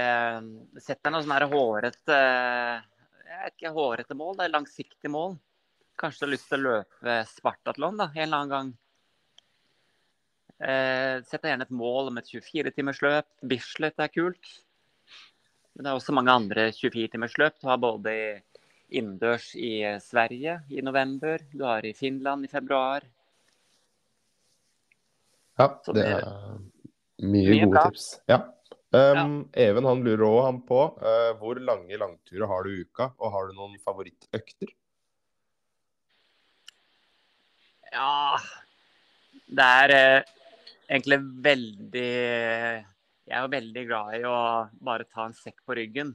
[0.79, 4.37] Sett deg noe sånn hårete Jeg vet ikke, hårete mål.
[4.37, 5.37] Det er langsiktig mål.
[5.97, 8.75] Kanskje du har lyst til å løpe Spartatlon da, en eller annen gang.
[10.57, 13.27] Eh, sett deg gjerne et mål om et 24-timersløp.
[13.45, 14.53] Bislett er kult.
[15.75, 17.59] Men det er også mange andre 24-timersløp.
[17.61, 18.13] Du har både
[18.89, 23.03] innendørs i Sverige i november, du har i Finland i februar.
[25.59, 26.21] ja, det er
[27.19, 27.83] mye, Mye gode bra.
[27.89, 28.05] tips.
[28.29, 28.37] Ja.
[28.95, 33.33] Um, Even han lurer òg på uh, hvor lange langturer har du i uka, og
[33.33, 34.71] har du noen favorittøkter?
[37.91, 38.37] Ja
[39.47, 40.31] Det er eh,
[40.87, 42.09] egentlig veldig
[43.27, 44.37] Jeg er veldig glad i å
[44.71, 46.13] bare ta en sekk på ryggen.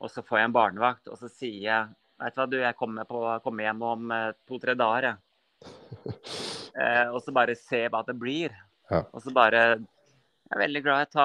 [0.00, 2.76] Og så får jeg en barnevakt, og så sier jeg Vet du hva, du, jeg
[2.76, 5.20] kommer, på, kommer hjem om eh, to-tre dager, jeg.
[6.70, 8.52] Eh, og så bare se hva det blir.
[8.92, 9.00] Ja.
[9.10, 11.24] Og så bare Jeg er veldig glad i å ta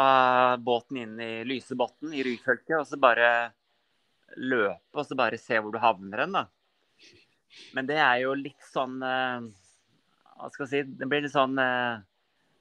[0.57, 3.29] båten inn i Lysebotn i Ryfylke, og så bare
[4.41, 6.43] løpe, og så bare se hvor du havner hen, da.
[7.77, 9.45] Men det er jo litt sånn eh,
[10.33, 12.01] Hva skal jeg si Det blir litt sånn eh,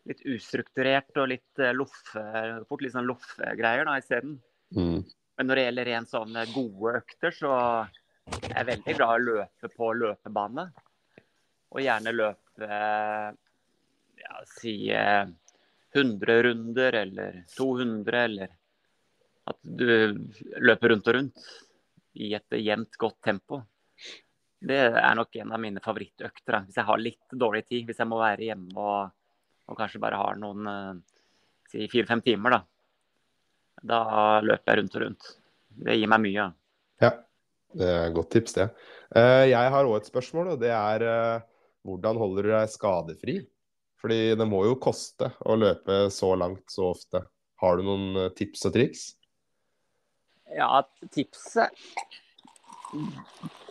[0.08, 2.24] litt ustrukturert og litt eh, loffe,
[2.68, 4.38] fort litt sånn loffegreier isteden.
[4.76, 5.04] Mm.
[5.36, 9.14] Men når det gjelder rent sånn eh, gode økter, så er jeg veldig glad i
[9.14, 10.66] å løpe på løpebane.
[11.74, 13.30] Og gjerne løpe eh,
[14.24, 15.24] ja, si eh,
[15.94, 18.54] 100 runder eller 200, eller
[19.44, 19.86] at du
[20.64, 21.48] løper rundt og rundt
[22.14, 23.60] i et jevnt, godt tempo.
[24.64, 26.62] Det er nok en av mine favorittøkter.
[26.66, 29.12] Hvis jeg har litt dårlig tid, hvis jeg må være hjemme og,
[29.70, 30.92] og kanskje bare har noen eh,
[31.70, 32.60] si fire-fem timer, da.
[33.84, 34.00] Da
[34.44, 35.30] løper jeg rundt og rundt.
[35.84, 36.46] Det gir meg mye.
[37.02, 37.10] Ja,
[37.74, 38.68] det er et godt tips, det.
[39.16, 41.44] Eh, jeg har òg et spørsmål, og det er eh,
[41.84, 43.36] hvordan holder du deg skadefri?
[44.04, 47.24] Fordi det må jo koste å løpe så langt så ofte.
[47.62, 49.04] Har du noen tips og triks?
[50.52, 50.84] Ja,
[51.14, 51.72] tipset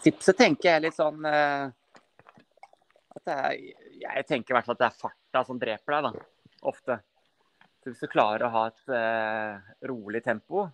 [0.03, 3.53] Tipset tenker jeg litt sånn at det er,
[4.01, 4.97] Jeg tenker i hvert fall at det er
[5.33, 6.11] farta som dreper deg, da.
[6.69, 6.99] Ofte.
[7.81, 10.69] Så hvis du klarer å ha et eh, rolig tempo,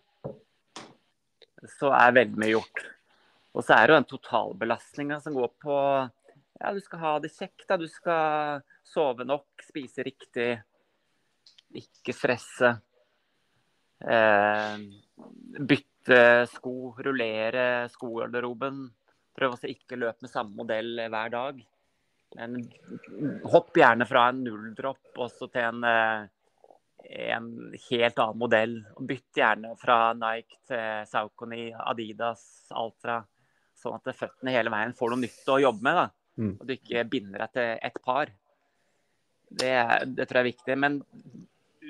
[1.80, 2.84] så er veldig mye gjort.
[3.56, 5.78] Og så er det jo den totalbelastninga som går på
[6.60, 7.78] Ja, du skal ha det kjekt, da.
[7.80, 10.60] Du skal sove nok, spise riktig,
[11.72, 12.76] ikke stresse.
[14.04, 14.76] Eh,
[15.72, 18.88] bytte sko, rullere skogarderoben.
[19.40, 21.64] Prøve å ikke løpe med samme modell hver dag.
[22.38, 22.60] Men
[23.50, 26.28] hopp gjerne fra en nulldropp også til en, eh,
[27.32, 27.50] en
[27.90, 28.76] helt annen modell.
[29.00, 33.24] Bytt gjerne fra Nike til Saucony, Adidas, Altra.
[33.80, 36.02] Sånn at føttene hele veien får noe nytt å jobbe med.
[36.04, 36.08] da.
[36.40, 36.54] Mm.
[36.56, 38.32] Og du ikke binder deg til ett par.
[39.50, 39.74] Det,
[40.14, 40.78] det, tror jeg er viktig.
[40.78, 41.00] Men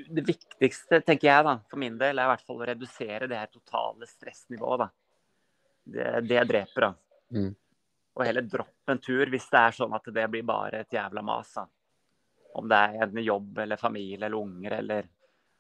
[0.08, 3.40] det viktigste, tenker jeg, da, for min del, er i hvert fall å redusere det
[3.42, 4.86] her totale stressnivået.
[4.86, 4.90] da.
[5.90, 6.94] Det, det dreper, da.
[7.36, 7.52] Mm.
[8.18, 11.24] Og heller droppe en tur hvis det er sånn at det blir bare et jævla
[11.26, 11.54] mas.
[12.58, 15.10] Om det er en jobb eller familie eller unger eller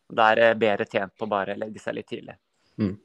[0.09, 2.33] Da er det bedre tjent på å bare legge seg litt tidlig.
[2.81, 2.95] Mm.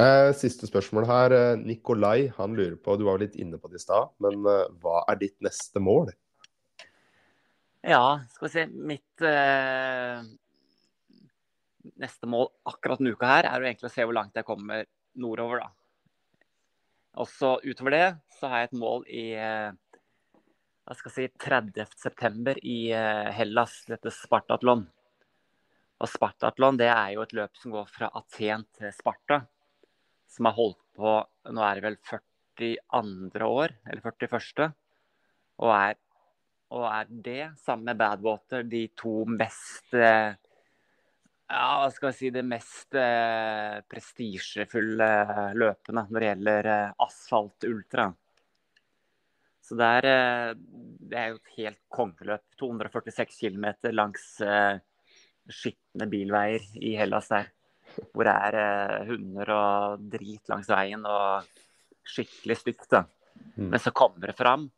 [0.00, 1.34] Eh, siste spørsmål her.
[1.36, 4.70] Eh, Nikolai han lurer på, du var litt inne på det i stad, men eh,
[4.80, 6.08] hva er ditt neste mål?
[7.84, 8.64] Ja, skal vi se.
[8.72, 10.24] Mitt eh,
[12.00, 14.88] neste mål akkurat denne uka her er jo egentlig å se hvor langt jeg kommer
[15.20, 15.83] nordover, da.
[17.20, 18.06] Og så utover det
[18.38, 19.70] så har jeg et mål i eh,
[20.84, 22.56] hva skal jeg si, 30.9.
[22.60, 24.84] i eh, Hellas, dette Spartatlon.
[26.02, 29.44] Og Spartatlon det er jo et løp som går fra Aten til Sparta.
[30.28, 31.14] Som har holdt på
[31.54, 33.46] nå er det vel 42.
[33.46, 34.72] år, eller 41.
[35.62, 36.00] Og er
[36.74, 40.34] og er det, sammen med Badwater, de to mest eh,
[41.50, 45.08] ja, hva skal jeg si, det mest eh, prestisjefulle
[45.58, 48.08] løpene når det gjelder eh, asfalt-ultra.
[49.64, 50.50] Så det er, eh,
[51.10, 52.44] det er, jo et helt kongeløp.
[52.60, 54.80] 246 km langs eh,
[55.52, 57.52] skitne bilveier i Hellas der.
[58.12, 61.48] Hvor det er eh, hunder og drit langs veien og
[62.08, 62.88] skikkelig stygt.
[62.92, 63.04] da.
[63.56, 63.68] Mm.
[63.68, 64.70] Men så kommer det fram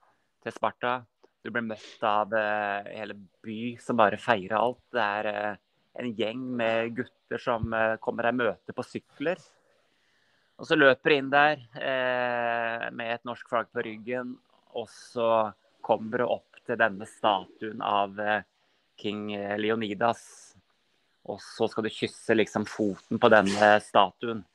[0.42, 1.00] til Sparta
[1.46, 3.14] du blir møtt av uh, hele
[3.44, 4.82] by som bare feirer alt.
[4.90, 5.60] Det er uh,
[6.00, 9.40] en gjeng med gutter som uh, kommer deg i møte på sykler.
[10.56, 11.58] Og så løper du inn der
[12.96, 14.30] med et norsk flagg på ryggen,
[14.72, 15.50] og så
[15.84, 18.16] kommer du opp til denne statuen av
[18.96, 20.22] king Leonidas.
[21.28, 24.46] Og så skal du kysse liksom foten på denne statuen.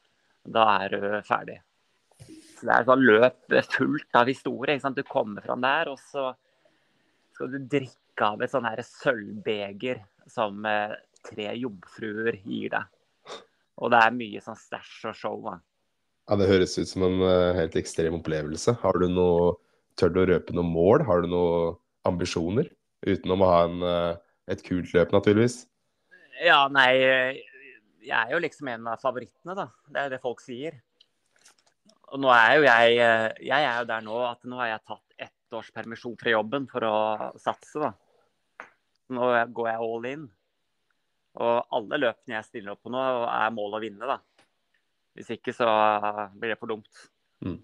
[0.41, 1.59] Da er du ferdig.
[2.61, 4.77] Så det er sånn løp fullt av historie.
[4.93, 6.31] Du kommer fram der, og så
[7.33, 10.93] skal du drikke av et sånn sølvbeger som eh,
[11.25, 12.87] tre jomfruer gir deg.
[13.81, 15.37] Og det er mye sånn stæsj og show.
[15.45, 15.57] Da.
[16.29, 18.75] Ja, Det høres ut som en uh, helt ekstrem opplevelse.
[18.83, 19.57] Har du noe,
[19.99, 21.03] Tør du å røpe noe mål?
[21.03, 21.73] Har du noen
[22.07, 22.69] ambisjoner?
[23.03, 25.65] Utenom å ha en, uh, et kult løp, naturligvis.
[26.41, 26.95] Ja, nei
[28.01, 29.67] Jeg er jo liksom en av favorittene, da.
[29.91, 30.79] Det er det folk sier.
[32.11, 32.95] Og nå er jo jeg
[33.45, 36.67] Jeg er jo der nå at nå har jeg tatt ett års permisjon fra jobben
[36.71, 36.95] for å
[37.39, 37.79] satse.
[37.83, 37.91] da.
[39.11, 40.29] Nå går jeg all in.
[41.39, 43.01] Og alle løpene jeg stiller opp på nå,
[43.31, 44.09] er mål å vinne.
[44.09, 44.19] da.
[45.15, 45.67] Hvis ikke så
[46.35, 47.05] blir det for dumt.
[47.45, 47.59] Mm.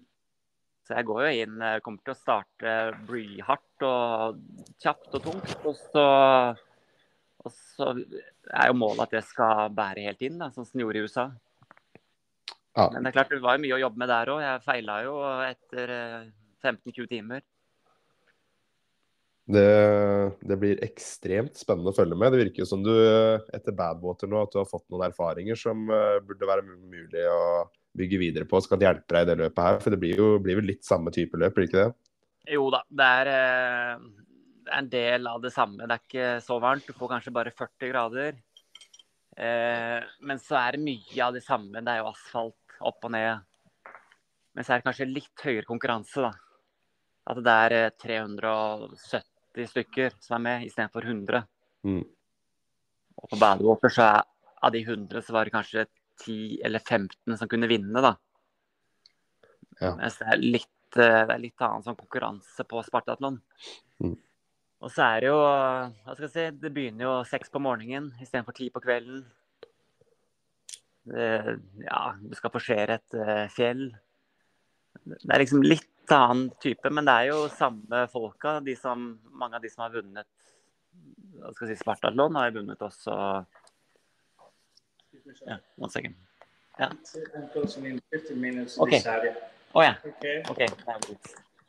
[0.88, 2.76] Så jeg går jo inn, kommer til å starte
[3.08, 4.38] blyhardt og
[4.80, 5.52] kjapt og tungt.
[5.68, 6.06] Og så,
[7.44, 10.86] og så er jo målet at det skal bære helt inn, da, sånn som det
[10.86, 11.26] gjorde i USA.
[12.78, 12.88] Ja.
[12.94, 14.40] Men det er klart det var jo mye å jobbe med der òg.
[14.44, 15.14] Jeg feila jo
[15.44, 15.94] etter
[16.62, 17.44] 15-20 eh, timer.
[19.48, 22.34] Det, det, blir ekstremt spennende å følge med.
[22.34, 22.92] Det virker jo som du
[23.56, 27.62] etter Badwater nå at du har fått noen erfaringer som uh, burde være mulig å
[27.96, 29.78] bygge videre på, som kan hjelpe deg i det løpet her.
[29.80, 32.12] For det blir jo blir litt samme type løp, blir det ikke det?
[32.52, 35.88] Jo da, det er, det er, en del av det samme.
[35.88, 36.84] Det er ikke så varmt.
[36.84, 38.38] Du får kanskje bare 40 grader.
[39.32, 41.80] Uh, men så er det mye av det samme.
[41.80, 43.48] Det er jo asfalt opp og ned.
[44.52, 46.34] Men så er det kanskje litt høyere konkurranse, da.
[47.32, 51.42] At det er 370 stykker som er med, istedenfor 100.
[51.88, 52.04] Mm.
[53.18, 54.26] Og på Badwater så er
[54.62, 55.86] av de 100 så var det kanskje
[56.24, 58.14] 10 eller 15 som kunne vinne, da.
[59.78, 59.94] Ja.
[59.98, 63.38] Mens det er litt, eh, det er litt annen sånn konkurranse på Spartatlon.
[64.02, 64.16] Mm.
[64.78, 68.12] Og så er det jo Hva skal jeg si, det begynner jo seks på morgenen
[68.22, 69.24] istedenfor ti på kvelden.
[71.08, 71.28] Det,
[71.82, 73.86] ja, du skal forsere et eh, fjell.
[75.08, 78.58] Det er liksom litt annen type, men det er jo samme folka.
[78.64, 80.26] De som, mange av de som har vunnet
[81.54, 83.14] skal si, Spartatlon, har vunnet også
[85.46, 86.14] ja, One second.
[86.78, 86.88] Ja.
[86.88, 87.56] OK.
[87.56, 88.98] Å oh, 15 Okay.
[88.98, 89.34] this area.
[89.74, 89.94] Å ja.
[90.48, 90.62] OK.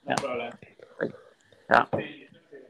[0.07, 0.15] Ja.
[1.69, 1.83] Ja.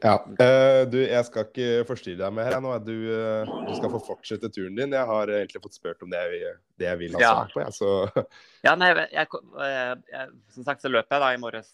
[0.02, 0.14] Ja.
[0.40, 2.72] eh, du, jeg skal ikke forstyrre deg mer her nå.
[2.84, 4.96] Du, eh, du skal få fortsette turen din.
[4.96, 7.32] Jeg har egentlig fått spurt om det jeg, det jeg vil ha Ja.
[7.34, 8.24] svar på, jeg, så
[8.66, 11.70] Ja, nei, jeg, jeg, jeg, som sagt så løp jeg da i morges.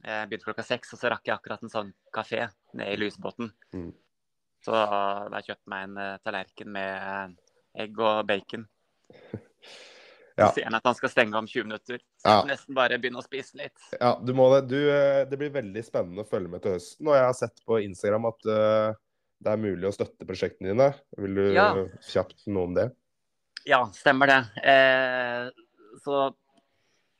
[0.00, 3.50] Jeg begynte klokka seks, og så rakk jeg akkurat en sånn kafé nede i lysbåten.
[3.76, 3.90] Mm.
[4.64, 7.36] Så da kjøpte jeg meg en eh, tallerken med
[7.80, 8.68] egg og bacon.
[10.36, 10.48] Ja.
[10.48, 11.98] Så sier han at han skal stenge om 20 minutter.
[12.22, 12.42] Så Ja.
[12.46, 13.76] nesten bare begynne å spise litt.
[14.00, 14.68] Ja, du må det.
[14.68, 17.06] Du, eh, det blir veldig spennende å følge med til høsten.
[17.08, 18.94] Og jeg har sett på Instagram at uh,
[19.42, 20.94] det er mulig å støtte prosjektene dine.
[21.18, 21.74] Vil du Ja.
[22.02, 22.90] kjapt noe om det?
[23.66, 24.64] Ja, stemmer det.
[24.64, 25.50] Eh,
[26.04, 26.34] så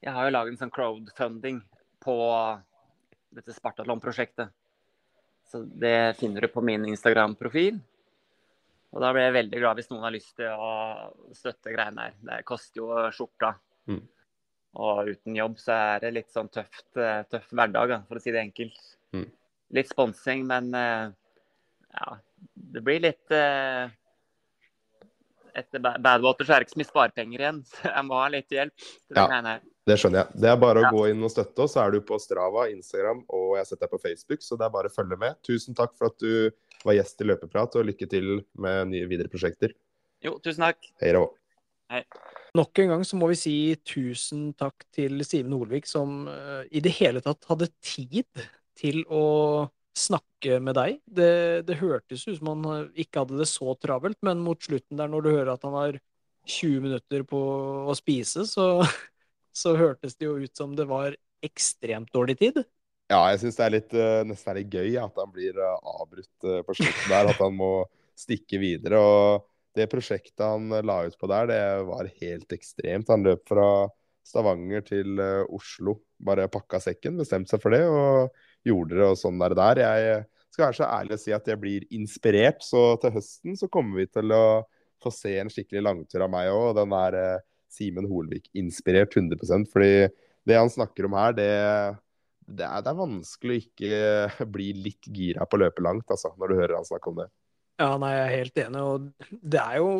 [0.02, 1.60] jeg har jo laget en sånn crowdfunding
[2.00, 2.16] på
[3.34, 4.50] dette Spartatlon-prosjektet.
[5.50, 7.80] Så det finner du på min Instagram-profil.
[8.90, 10.70] Og da blir jeg veldig glad hvis noen har lyst til å
[11.36, 12.16] støtte greiene her.
[12.26, 13.52] Det koster jo skjorta.
[13.90, 14.00] Mm.
[14.80, 18.34] Og uten jobb så er det litt sånn tøft, eh, tøff hverdag, for å si
[18.34, 18.82] det enkelt.
[19.14, 19.28] Mm.
[19.78, 21.06] Litt sponsing, men eh,
[21.94, 22.10] ja,
[22.74, 23.90] det blir litt eh,
[25.58, 28.54] etter Badwater så er det ikke så mye sparepenger igjen, så jeg må ha litt
[28.54, 28.74] hjelp.
[28.78, 29.26] til det Ja.
[29.30, 29.68] greiene her.
[29.88, 30.40] Det skjønner jeg.
[30.42, 30.90] Det er bare å Ja.
[30.92, 31.74] gå inn og støtte oss.
[31.74, 34.66] Så er du på Strava, Instagram og jeg har sett deg på Facebook, så det
[34.66, 35.36] er bare å følge med.
[35.42, 36.50] Tusen takk for at du
[36.84, 39.72] var gjest i Løpeprat, og lykke til med nye videre prosjekter.
[40.22, 40.78] Jo, tusen takk.
[41.00, 41.12] Hei
[41.90, 42.04] Hei.
[42.54, 43.54] Nok en gang så må vi si
[43.86, 48.26] tusen takk til Simen Olvik, som eh, i det hele tatt hadde tid
[48.78, 49.68] til å
[49.98, 51.00] snakke med deg.
[51.10, 55.00] Det, det hørtes ut som han eh, ikke hadde det så travelt, men mot slutten
[55.00, 55.98] der, når du hører at han har
[56.46, 57.40] 20 minutter på
[57.90, 58.68] å spise, så,
[59.52, 62.62] så hørtes det jo ut som det var ekstremt dårlig tid.
[63.10, 65.78] Ja, jeg syns det er litt, eh, nesten er litt gøy at han blir eh,
[65.98, 67.30] avbrutt eh, på slutten der.
[67.32, 67.72] At han må
[68.18, 69.00] stikke videre.
[69.00, 73.10] Og det prosjektet han la ut på der, det var helt ekstremt.
[73.10, 73.88] Han løp fra
[74.26, 75.18] Stavanger til
[75.50, 75.96] Oslo.
[76.22, 78.36] Bare pakka sekken, bestemte seg for det og
[78.66, 79.56] gjorde det og sånn der.
[79.58, 79.80] der.
[79.80, 83.70] Jeg skal være så ærlig å si at jeg blir inspirert, så til høsten så
[83.72, 84.44] kommer vi til å
[85.00, 86.74] få se en skikkelig langtur av meg òg.
[86.78, 90.08] Den er eh, Simen Holvik inspirert 100 fordi
[90.48, 91.50] det han snakker om her, det
[92.50, 96.32] det er, det er vanskelig å ikke bli litt gira på å løpe langt, altså,
[96.38, 97.28] når du hører han snakke om det.
[97.80, 99.92] Ja, nei, jeg er helt enig, og det er jo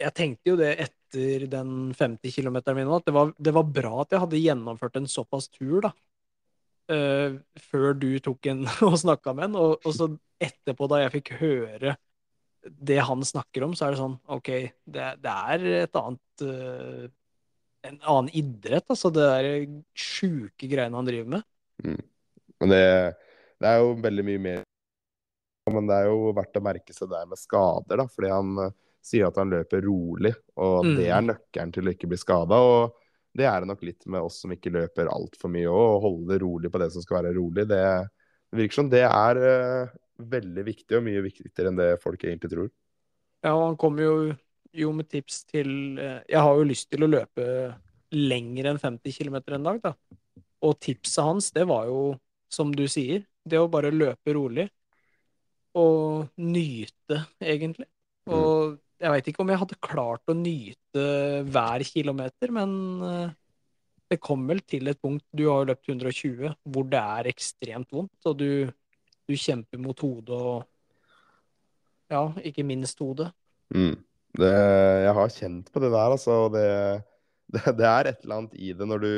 [0.00, 3.90] Jeg tenkte jo det etter den 50 km min at det var, det var bra
[4.00, 5.90] at jeg hadde gjennomført en såpass tur, da.
[6.90, 7.36] Uh,
[7.70, 10.08] før du tok en og snakka med en, og, og så
[10.40, 11.94] etterpå, da jeg fikk høre
[12.64, 14.50] det han snakker om, så er det sånn OK,
[14.84, 17.06] det, det er et annet uh,
[17.88, 19.08] En annen idrett, altså.
[19.08, 19.46] Det der
[19.96, 21.46] sjuke greiene han driver med.
[22.60, 22.82] Men det,
[23.56, 24.62] det er jo veldig mye mer
[25.72, 28.06] Men det er jo verdt å merke seg det med skader, da.
[28.12, 30.96] Fordi han uh, sier at han løper rolig, og Mm.
[30.98, 32.58] det er nøkkelen til å ikke bli skada.
[32.60, 32.98] Og
[33.36, 35.96] det er det nok litt med oss som ikke løper altfor mye òg.
[35.96, 37.80] Å holde det rolig på det som skal være rolig, det,
[38.50, 39.92] det virker som det er eh,
[40.32, 42.70] veldig viktig, og mye viktigere enn det folk egentlig tror.
[43.44, 44.16] Ja, og han kommer jo,
[44.76, 47.46] jo med tips til eh, Jeg har jo lyst til å løpe
[48.12, 49.94] lenger enn 50 km en dag, da.
[50.66, 52.02] Og tipset hans, det var jo,
[52.52, 54.66] som du sier, det å bare løpe rolig.
[55.78, 57.86] Og nyte, egentlig.
[58.30, 61.04] Og jeg veit ikke om jeg hadde klart å nyte
[61.48, 62.72] hver kilometer, men
[63.06, 63.36] eh,
[64.10, 67.94] det kom vel til et punkt Du har jo løpt 120, hvor det er ekstremt
[67.94, 68.50] vondt, og du,
[69.30, 70.66] du kjemper mot hodet og
[72.10, 73.28] Ja, ikke minst hodet.
[73.70, 73.94] Mm.
[74.38, 76.38] Det, jeg har kjent på det der, altså.
[76.54, 76.64] Det,
[77.54, 79.12] det, det er et eller annet i det når du,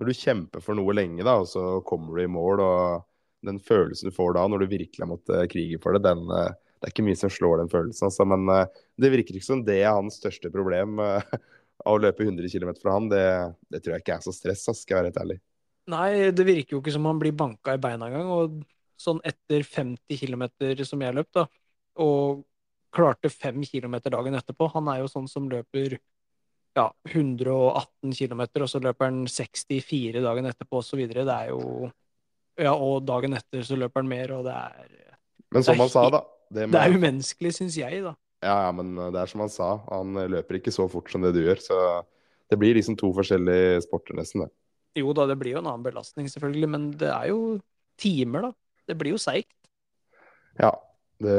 [0.00, 2.62] når du kjemper for noe lenge, da, og så kommer du i mål.
[2.64, 3.04] og
[3.44, 6.54] Den følelsen du får da, når du virkelig har måttet krige for det, den, eh,
[6.78, 8.08] det er ikke mye som slår den følelsen.
[8.08, 10.96] Altså, men eh, det virker ikke som det er hans største problem.
[11.04, 11.36] eh,
[11.84, 13.26] Av å løpe 100 km fra han, det,
[13.68, 15.38] det tror jeg ikke er så stress, skal jeg være helt ærlig.
[15.88, 18.32] Nei, det virker jo ikke som han blir banka i beina engang.
[18.32, 18.58] Og
[18.98, 20.44] sånn etter 50 km
[20.86, 21.46] som jeg løp, da,
[22.02, 22.44] og
[22.94, 25.98] klarte 5 km dagen etterpå Han er jo sånn som løper
[26.78, 31.00] ja, 118 km, og så løper han 64 dagen etterpå osv.
[31.10, 31.90] Det er jo
[32.58, 34.94] Ja, og dagen etter så løper han mer, og det er
[35.54, 36.22] Men som er han sa, da.
[36.50, 38.14] det, med, Det er umenneskelig, syns jeg, da.
[38.44, 41.24] Ja, ja, men eh, det er som han sa, han løper ikke så fort som
[41.24, 41.62] det du gjør.
[41.62, 41.78] Så
[42.50, 44.46] det blir liksom to forskjellige sporter, nesten.
[44.46, 45.02] det.
[45.02, 47.58] Jo da, det blir jo en annen belastning, selvfølgelig, men det er jo
[48.00, 48.52] timer, da.
[48.88, 49.52] Det blir jo seigt.
[50.58, 50.72] Ja,
[51.22, 51.38] det,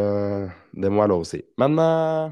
[0.72, 1.42] det må være lov å si.
[1.60, 2.32] Men uh,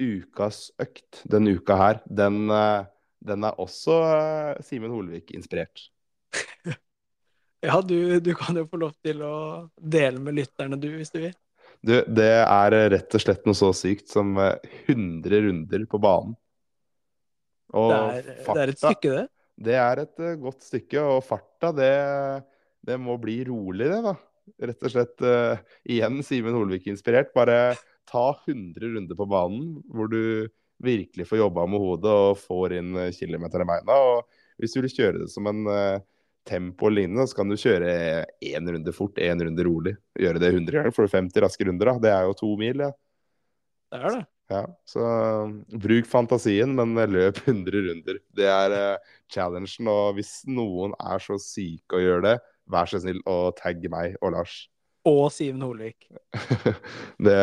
[0.00, 2.86] ukas økt denne uka her, den, uh,
[3.24, 5.88] den er også uh, Simen Holvik-inspirert.
[7.64, 9.36] Ja, du, du kan jo få lov til å
[9.80, 11.36] dele med lytterne, du, hvis du vil.
[11.80, 14.58] Du, det er rett og slett noe så sykt som eh,
[14.92, 16.34] 100 runder på banen.
[17.72, 19.24] Og Det er, det er et stykke, det.
[19.64, 21.90] Det er et godt stykke, og farta, det,
[22.84, 24.14] det må bli rolig, det, da.
[24.64, 27.32] Rett og slett uh, igjen Simen Holvik-inspirert.
[27.36, 27.74] Bare
[28.10, 30.48] ta 100 runder på banen, hvor du
[30.84, 33.94] virkelig får jobba med hodet og får inn eh, kilometer i beina.
[33.94, 36.02] Og hvis du vil kjøre det som en uh,
[36.48, 37.94] tempo og lignende, så kan du kjøre
[38.44, 39.94] én runde fort, én runde rolig.
[40.20, 41.96] Gjøre det 100 ganger, får du 50 raske runder, da.
[42.04, 42.92] Det er jo to mil, ja.
[43.94, 44.22] Det er det.
[44.52, 45.02] Ja, så
[45.80, 48.18] bruk fantasien, men løp 100 runder.
[48.36, 49.88] Det er uh, challengen.
[49.88, 52.34] Og hvis noen er så syke å gjøre det,
[52.70, 54.64] vær så snill og tagg meg og Lars.
[55.08, 56.06] Og Siven Holvik.
[57.26, 57.40] det,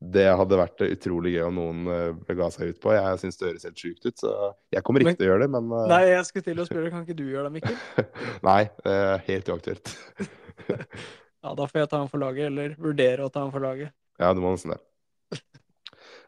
[0.00, 1.98] det hadde vært utrolig gøy om noen ga
[2.30, 2.94] bega seg ut på.
[2.96, 4.32] Jeg syns det høres helt sjukt ut, så
[4.72, 6.68] jeg kommer ikke Men- til å gjøre det, men uh, Nei, jeg skulle til å
[6.68, 8.08] spørre, kan ikke du gjøre det, Mikkel?
[8.48, 9.94] nei, det er helt uaktuelt.
[11.46, 13.92] Ja, da får jeg ta han for laget, eller vurdere å ta han for laget.
[14.18, 14.80] Ja, du må nesten det.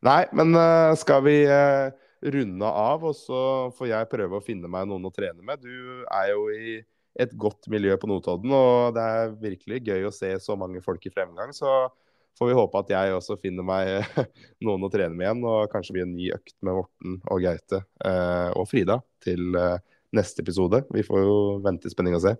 [0.06, 1.88] Nei, men eh, skal vi eh,
[2.36, 3.40] runde av, og så
[3.74, 5.64] får jeg prøve å finne meg noen å trene med.
[5.64, 6.76] Du er jo i
[7.18, 11.02] et godt miljø på Notodden, og det er virkelig gøy å se så mange folk
[11.08, 11.50] i fremgang.
[11.56, 11.66] Så
[12.38, 14.06] får vi håpe at jeg også finner meg
[14.64, 17.82] noen å trene med igjen, og kanskje blir en ny økt med Morten og Gaute
[17.82, 19.80] eh, og Frida til eh,
[20.14, 20.84] neste episode.
[20.94, 22.36] Vi får jo vente i spenning og se.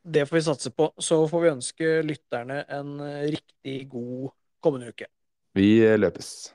[0.00, 0.90] Det får vi satse på.
[1.00, 4.30] Så får vi ønske lytterne en eh, riktig god
[4.60, 5.08] kommende uke.
[5.56, 6.52] Vi løpes.